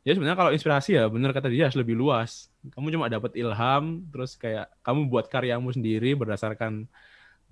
Ya 0.00 0.16
sebenarnya 0.16 0.38
kalau 0.38 0.52
inspirasi 0.56 0.96
ya 0.96 1.04
bener 1.12 1.30
kata 1.36 1.52
dia 1.52 1.68
harus 1.68 1.76
lebih 1.76 1.92
luas. 1.92 2.48
Kamu 2.72 2.88
cuma 2.88 3.06
dapat 3.12 3.36
ilham 3.36 4.00
terus 4.08 4.32
kayak 4.36 4.72
kamu 4.80 5.12
buat 5.12 5.28
karyamu 5.28 5.68
sendiri 5.76 6.16
berdasarkan 6.16 6.88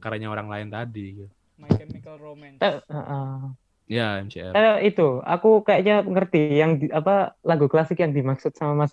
karyanya 0.00 0.32
orang 0.32 0.48
lain 0.48 0.68
tadi 0.72 1.24
gitu. 1.24 1.34
My 1.60 1.68
Chemical 1.74 2.16
Romance 2.16 2.60
eh, 2.62 2.80
eh. 2.88 3.36
Ya 3.88 4.20
MCR. 4.20 4.52
Eh, 4.52 4.92
itu 4.92 5.20
aku 5.24 5.64
kayaknya 5.64 6.04
ngerti 6.04 6.40
yang 6.56 6.76
di- 6.80 6.92
apa 6.92 7.36
lagu 7.44 7.68
klasik 7.68 8.00
yang 8.00 8.12
dimaksud 8.12 8.52
sama 8.56 8.84
Mas 8.84 8.92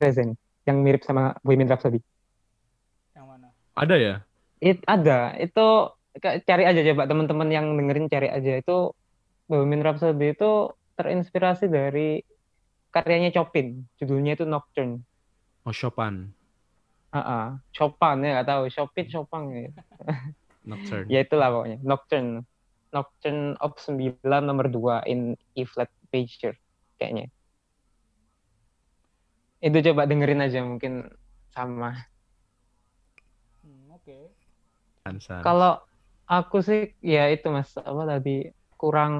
Reza 0.00 0.20
nih, 0.24 0.36
yang 0.68 0.76
mirip 0.84 1.02
sama 1.04 1.36
Bohemian 1.40 1.72
Rhapsody 1.72 2.00
yang 3.16 3.26
mana 3.30 3.48
Ada 3.74 3.96
ya? 3.96 4.14
It, 4.60 4.80
ada 4.84 5.34
itu 5.40 5.66
cari 6.20 6.64
aja 6.64 6.80
coba 6.92 7.02
teman-teman 7.10 7.48
yang 7.50 7.66
dengerin 7.74 8.06
cari 8.08 8.28
aja 8.30 8.52
itu 8.60 8.92
Bohemian 9.50 9.82
Rhapsody 9.84 10.32
itu 10.36 10.72
terinspirasi 10.94 11.66
dari 11.70 12.22
karyanya 12.94 13.34
Chopin 13.34 13.86
judulnya 13.98 14.38
itu 14.38 14.46
Nocturne 14.46 15.02
Oh 15.64 15.72
Chopin. 15.72 16.28
Ah, 17.08 17.18
ah. 17.24 17.46
Chopin 17.72 18.20
ya 18.20 18.36
nggak 18.36 18.48
tahu 18.52 18.62
Chopin 18.68 19.06
Chopin 19.08 19.42
ya. 19.48 19.72
Nocturne. 20.68 21.08
ya 21.12 21.20
itulah 21.24 21.48
pokoknya 21.52 21.78
Nocturne 21.84 22.30
Nocturne 22.92 23.56
op 23.60 23.76
9 23.76 24.20
nomor 24.44 24.66
2 24.72 25.04
in 25.12 25.36
E 25.52 25.62
flat 25.68 25.92
major 26.08 26.56
kayaknya 26.96 27.28
itu 29.60 29.78
coba 29.92 30.08
dengerin 30.08 30.44
aja 30.44 30.64
mungkin 30.64 31.08
sama 31.52 32.08
hmm, 33.60 33.92
oke 33.92 34.16
Hansan. 35.04 35.44
kalau 35.44 35.84
aku 36.24 36.64
sih 36.64 36.96
ya 37.04 37.28
itu 37.28 37.48
mas 37.52 37.72
apa 37.76 38.04
tadi 38.08 38.48
kurang 38.80 39.14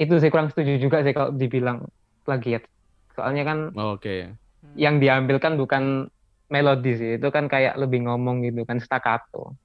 itu 0.00 0.14
sih 0.20 0.30
kurang 0.32 0.48
setuju 0.52 0.72
juga 0.80 1.02
sih 1.04 1.12
kalau 1.16 1.30
dibilang 1.34 1.78
plagiat 2.24 2.62
soalnya 3.16 3.42
kan 3.44 3.58
Oh, 3.76 3.96
Oke. 3.96 4.36
Hmm, 4.62 4.76
yang 4.78 4.96
diambil 5.02 5.36
kan 5.42 5.58
bukan 5.58 6.06
melodi 6.52 6.94
sih 7.00 7.10
itu 7.18 7.28
kan 7.34 7.44
kayak 7.50 7.74
lebih 7.80 8.06
ngomong 8.06 8.44
gitu 8.46 8.62
kan 8.68 8.78
staccato 8.78 9.56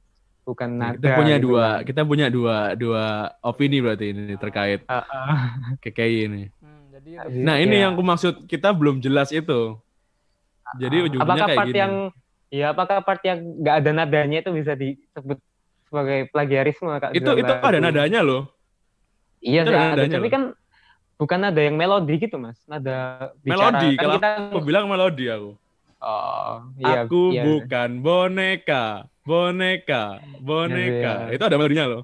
bukan 0.48 0.70
nada 0.80 0.98
Kita 0.98 1.08
punya 1.20 1.36
gitu 1.38 1.46
dua, 1.46 1.66
kan. 1.66 1.88
kita 1.88 2.02
punya 2.08 2.28
dua 2.32 2.56
dua 2.80 3.04
opini 3.44 3.78
berarti 3.84 4.06
ini 4.16 4.34
terkait 4.40 4.80
Ah, 4.88 5.04
ah. 5.12 5.40
KKI 5.84 6.18
ini. 6.32 6.42
hmm, 6.64 6.82
jadi 6.96 7.10
Nah, 7.44 7.56
ini 7.60 7.76
Ya. 7.78 7.82
yang 7.84 7.92
aku 7.98 8.04
maksud 8.06 8.34
kita 8.48 8.72
belum 8.74 9.04
jelas 9.06 9.30
itu. 9.36 9.78
Jadi 10.82 10.96
ujungnya 11.08 11.34
apakah 11.34 11.48
kayak 11.48 11.58
part 11.58 11.68
gini. 11.70 11.80
yang 11.82 11.94
ya 12.48 12.66
apakah 12.72 12.98
part 13.04 13.22
yang 13.28 13.40
nggak 13.44 13.76
ada 13.84 13.92
nadanya 13.92 14.38
itu 14.44 14.52
bisa 14.56 14.74
disebut 14.80 15.38
sebagai 15.88 16.20
plagiarisme 16.32 16.88
kak 17.00 17.12
itu 17.16 17.30
dalam 17.30 17.40
itu 17.42 17.52
ada 17.64 17.80
nadanya 17.84 18.20
loh. 18.28 18.57
Iya 19.40 19.62
itu 19.62 19.72
sih 19.72 19.78
ada 19.78 19.94
ada 19.96 20.04
tapi 20.08 20.28
loh. 20.28 20.34
kan 20.34 20.44
bukan 21.18 21.40
nada 21.42 21.62
yang 21.62 21.76
melodi 21.76 22.14
gitu 22.18 22.38
mas 22.38 22.58
nada 22.66 23.30
bicara 23.42 23.74
Melodi, 23.74 23.90
kan 23.94 24.00
kalau 24.00 24.14
kita 24.18 24.30
Aku 24.54 24.60
bilang 24.62 24.86
melodi 24.86 25.26
aku. 25.28 25.52
oh 25.98 26.54
iya 26.78 26.98
aku 27.04 27.22
iya. 27.34 27.42
bukan 27.44 27.90
boneka, 28.00 28.86
boneka, 29.26 30.04
boneka. 30.40 31.14
Iya. 31.28 31.36
Itu 31.36 31.44
ada 31.44 31.56
melodinya 31.58 31.86
loh. 31.90 32.04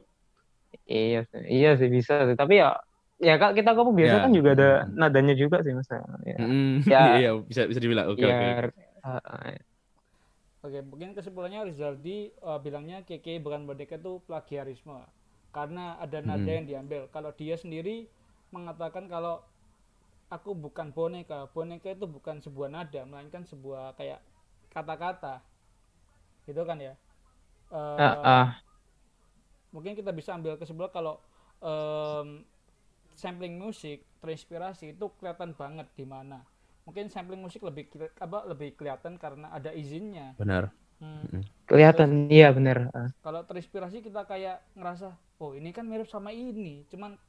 iya 0.83 1.21
sih, 1.29 1.41
iya 1.47 1.69
sih 1.77 1.87
bisa 1.87 2.25
sih 2.25 2.35
tapi 2.35 2.57
ya 2.59 2.73
ya 3.21 3.37
kak 3.37 3.55
kita 3.55 3.71
kamu 3.71 3.93
biasa 3.95 4.15
Ya. 4.17 4.23
kan 4.25 4.31
juga 4.33 4.49
ada 4.51 4.69
nadanya 4.91 5.31
juga 5.33 5.61
sih 5.63 5.71
mas 5.71 5.87
ya, 5.87 6.01
Mm, 6.43 6.83
Ya. 6.91 7.01
iya, 7.21 7.29
bisa 7.39 7.69
bisa 7.69 7.79
dibilang. 7.79 8.11
Oke, 8.11 8.25
ya 8.25 8.33
oke. 8.33 8.73
uh, 8.99 9.21
uh, 9.21 9.55
Oke, 10.63 10.79
mungkin 10.79 11.11
kesimpulannya 11.11 11.67
Rizaldi 11.67 12.31
eh, 12.31 12.59
bilangnya 12.59 13.03
KK 13.03 13.39
bukan 13.39 13.63
Boneka 13.63 13.95
itu 13.95 14.23
plagiarisme 14.23 14.95
karena 15.55 15.85
ada 16.03 16.19
nada 16.29 16.49
Hmm. 16.49 16.57
yang 16.57 16.65
diambil. 16.71 17.01
Kalau 17.15 17.31
dia 17.39 17.55
sendiri 17.63 17.97
mengatakan 18.55 19.05
kalau 19.13 19.35
aku 20.35 20.51
bukan 20.65 20.87
boneka, 20.97 21.39
boneka 21.55 21.89
itu 21.97 22.05
bukan 22.15 22.37
sebuah 22.45 22.69
nada, 22.75 23.01
melainkan 23.09 23.43
sebuah 23.51 23.83
kayak 23.99 24.19
kata-kata, 24.73 25.33
gitu 26.47 26.61
kan 26.67 26.77
ya? 26.79 26.93
Eh, 27.71 28.03
uh, 28.03 28.17
uh, 28.23 28.47
Mungkin 29.73 29.97
kita 29.97 30.13
bisa 30.13 30.37
ambil 30.37 30.53
kesimpulan 30.61 30.93
kalau 30.93 31.15
em, 31.63 32.45
sampling 33.17 33.55
musik 33.57 34.05
terinspirasi 34.21 34.93
itu 34.97 35.05
kelihatan 35.17 35.57
banget 35.57 35.87
di 35.97 36.05
mana. 36.05 36.45
Mungkin 36.85 37.09
sampling 37.09 37.41
musik 37.41 37.61
lebih 37.65 37.89
apa 38.19 38.45
lebih 38.51 38.75
kelihatan 38.77 39.17
karena 39.17 39.49
ada 39.57 39.71
izinnya. 39.73 40.37
Benar. 40.37 40.71
Hmm. 41.03 41.43
kelihatan 41.67 42.31
iya 42.31 42.49
benar 42.55 42.87
uh. 42.95 43.09
kalau 43.19 43.43
terinspirasi 43.43 43.99
kita 43.99 44.23
kayak 44.23 44.63
ngerasa 44.77 45.11
oh 45.43 45.51
ini 45.51 45.75
kan 45.75 45.83
mirip 45.83 46.07
sama 46.07 46.31
ini 46.31 46.87
cuman 46.87 47.19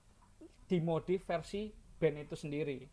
dimodif 0.70 1.26
versi 1.26 1.74
band 1.98 2.24
itu 2.24 2.38
sendiri 2.38 2.86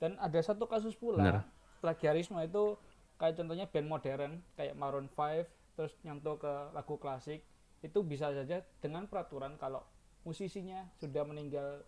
dan 0.00 0.16
ada 0.20 0.40
satu 0.40 0.68
kasus 0.68 0.96
pula 0.96 1.20
Benar. 1.20 1.44
plagiarisme 1.80 2.36
itu 2.44 2.76
kayak 3.20 3.36
contohnya 3.36 3.66
band 3.68 3.88
modern 3.88 4.32
kayak 4.56 4.76
Maroon 4.76 5.08
5 5.12 5.76
terus 5.76 5.92
nyontoh 6.04 6.36
ke 6.36 6.52
lagu 6.76 6.96
klasik 7.00 7.44
itu 7.80 8.04
bisa 8.04 8.32
saja 8.36 8.60
dengan 8.84 9.08
peraturan 9.08 9.56
kalau 9.56 9.80
musisinya 10.24 10.84
sudah 11.00 11.24
meninggal 11.24 11.80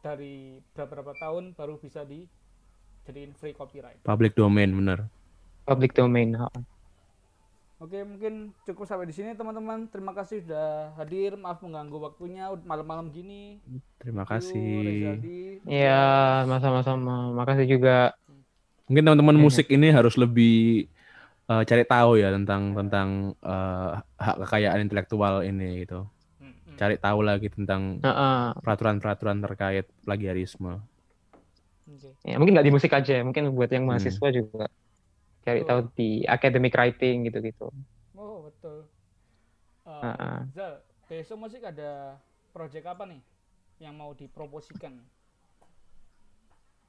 dari 0.00 0.60
beberapa 0.72 1.12
tahun 1.18 1.52
baru 1.52 1.76
bisa 1.76 2.06
dijadiin 2.08 3.36
free 3.36 3.52
copyright. 3.52 4.00
Public 4.06 4.32
domain 4.38 4.70
bener. 4.72 5.10
Public 5.66 5.92
domain. 5.92 6.32
ha. 6.38 6.48
Oke, 7.76 8.00
mungkin 8.08 8.56
cukup 8.64 8.88
sampai 8.88 9.04
di 9.04 9.12
sini 9.12 9.36
teman-teman. 9.36 9.84
Terima 9.92 10.16
kasih 10.16 10.40
sudah 10.40 10.96
hadir. 10.96 11.36
Maaf 11.36 11.60
mengganggu 11.60 12.00
waktunya 12.00 12.48
malam-malam 12.64 13.12
gini. 13.12 13.60
Terima 14.00 14.24
kasih. 14.24 15.20
Iya, 15.68 16.00
sama-sama. 16.48 17.36
Makasih 17.36 17.68
juga. 17.68 18.16
Mungkin 18.88 19.04
teman-teman 19.04 19.36
musik 19.36 19.68
ini 19.68 19.92
harus 19.92 20.16
lebih 20.16 20.88
eh, 21.52 21.62
cari 21.68 21.84
tahu 21.84 22.16
ya 22.16 22.32
tentang 22.32 22.72
tentang 22.72 23.08
eh, 23.44 23.90
hak 24.24 24.36
kekayaan 24.48 24.80
intelektual 24.88 25.44
ini 25.44 25.84
gitu. 25.84 26.08
Hmm, 26.40 26.56
hmm. 26.56 26.76
Cari 26.80 26.96
tahu 26.96 27.18
lagi 27.20 27.52
tentang 27.52 28.00
Heeh. 28.00 28.56
peraturan-peraturan 28.64 29.44
terkait 29.44 29.84
plagiarisme. 30.08 30.80
Ya, 32.24 32.40
mungkin 32.40 32.56
nggak 32.56 32.66
di 32.66 32.74
musik 32.74 32.90
aja, 32.96 33.20
mungkin 33.20 33.52
buat 33.52 33.68
yang 33.68 33.84
Hmm. 33.84 33.94
mahasiswa 33.94 34.28
juga 34.32 34.64
cari 35.46 35.62
Betul. 35.62 35.70
tahu 35.70 35.80
di 35.94 36.10
academic 36.26 36.74
writing 36.74 37.30
gitu-gitu. 37.30 37.70
Oh, 38.18 38.50
betul. 38.50 38.90
Eh, 39.86 40.02
Heeh. 40.02 40.38
Zal, 40.50 40.82
besok 41.06 41.38
musik 41.46 41.62
ada 41.62 42.18
project 42.50 42.82
apa 42.90 43.06
nih 43.06 43.22
yang 43.78 43.94
mau 43.94 44.10
dipromosikan? 44.10 44.98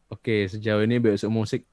Oke, 0.10 0.48
sejauh 0.50 0.82
ini 0.88 0.98
BSU 0.98 1.30
Musik 1.30 1.68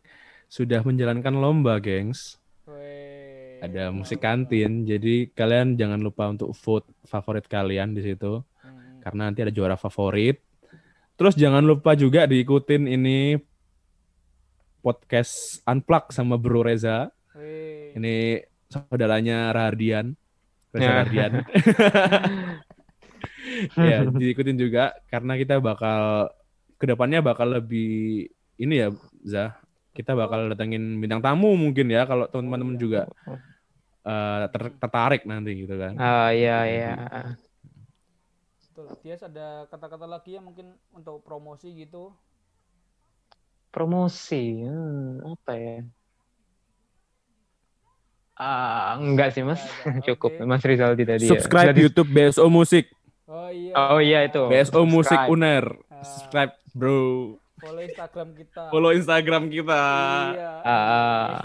sudah 0.51 0.83
menjalankan 0.85 1.33
lomba, 1.39 1.79
gengs. 1.81 2.37
Weh, 2.69 3.63
Ada 3.63 3.89
musik 3.95 4.21
kantin, 4.21 4.85
jadi 4.85 5.31
kalian 5.33 5.79
jangan 5.81 6.03
lupa 6.03 6.29
untuk 6.29 6.53
vote 6.53 6.91
favorit 7.09 7.47
kalian 7.49 7.97
di 7.97 8.05
situ. 8.05 8.45
Hmm. 8.65 9.05
karena 9.05 9.29
nanti 9.29 9.45
ada 9.45 9.53
juara 9.53 9.77
favorit. 9.77 10.41
Terus 11.21 11.37
jangan 11.37 11.61
lupa 11.61 11.93
juga 11.93 12.25
diikutin 12.25 12.89
ini 12.89 13.37
podcast 14.85 15.65
Unplug 15.65 16.13
sama 16.13 16.37
Bro 16.37 16.69
Reza. 16.69 17.09
Weh. 17.33 17.97
Ini 17.97 18.45
saudaranya 18.69 19.49
Rahardian. 19.57 20.13
Reza 20.77 20.85
Ya. 20.85 20.93
Rahardian. 21.01 21.33
ya, 23.81 23.99
diikutin 24.05 24.61
juga 24.61 24.93
karena 25.09 25.41
kita 25.41 25.57
bakal 25.57 26.29
ke 26.77 26.85
depannya 26.85 27.25
bakal 27.25 27.57
lebih 27.57 28.29
ini 28.61 28.75
ya, 28.85 28.93
Zah. 29.25 29.57
Kita 29.95 30.13
bakal 30.13 30.53
datengin 30.53 31.01
bintang 31.01 31.23
tamu 31.25 31.55
mungkin 31.55 31.87
ya 31.89 32.05
kalau 32.05 32.27
teman-teman 32.29 32.77
juga 32.77 33.07
eh, 34.05 34.45
ter- 34.53 34.77
tertarik 34.77 35.23
nanti 35.25 35.65
gitu 35.65 35.81
kan. 35.81 35.95
Ah, 35.97 36.29
iya, 36.35 36.67
iya. 36.67 36.95
Betul. 38.75 38.91
Tias 39.07 39.23
ada 39.23 39.71
kata-kata 39.71 40.03
lagi 40.03 40.35
yang 40.35 40.51
mungkin 40.51 40.75
untuk 40.91 41.23
promosi 41.23 41.71
gitu. 41.79 42.11
Promosi, 43.75 44.63
hmm, 44.63 45.35
apa 45.35 45.53
ya? 45.59 45.83
Ah, 48.39 48.99
enggak 48.99 49.35
sih, 49.35 49.43
Mas. 49.43 49.63
Cukup. 50.07 50.31
oke. 50.31 50.47
Mas 50.47 50.63
Rizaldi 50.63 51.03
tadi 51.03 51.27
ya. 51.27 51.31
Subscribe 51.35 51.75
di- 51.75 51.83
YouTube 51.83 52.11
BSO 52.11 52.47
Musik. 52.51 52.91
Oh 53.27 53.51
iya. 53.51 53.75
Oh 53.75 53.99
iya, 53.99 54.27
itu. 54.27 54.47
BSO 54.47 54.87
Musik. 54.87 55.19
Uner. 55.27 55.75
Ah. 55.91 56.03
Subscribe, 56.03 56.55
bro. 56.71 57.35
Follow 57.59 57.83
Instagram 57.83 58.29
kita. 58.37 58.63
Follow 58.71 58.93
Instagram 58.95 59.43
kita. 59.51 59.83
Iya. 60.35 60.51
Ah. 60.63 61.43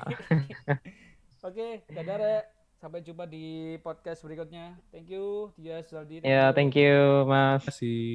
Oke, 1.49 1.81
dadah 1.89 2.17
Rek. 2.17 2.43
Sampai 2.79 3.03
jumpa 3.03 3.27
di 3.27 3.75
podcast 3.83 4.23
berikutnya. 4.23 4.77
Thank 4.93 5.11
you, 5.11 5.51
Tias, 5.59 5.91
Zaldi. 5.91 6.23
Ya, 6.23 6.55
thank 6.55 6.77
you, 6.79 7.27
Mas. 7.27 7.65
Terima 7.67 7.73
kasih. 7.75 8.11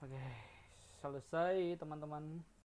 Oke, 0.00 0.22
selesai 1.04 1.76
teman-teman. 1.76 2.40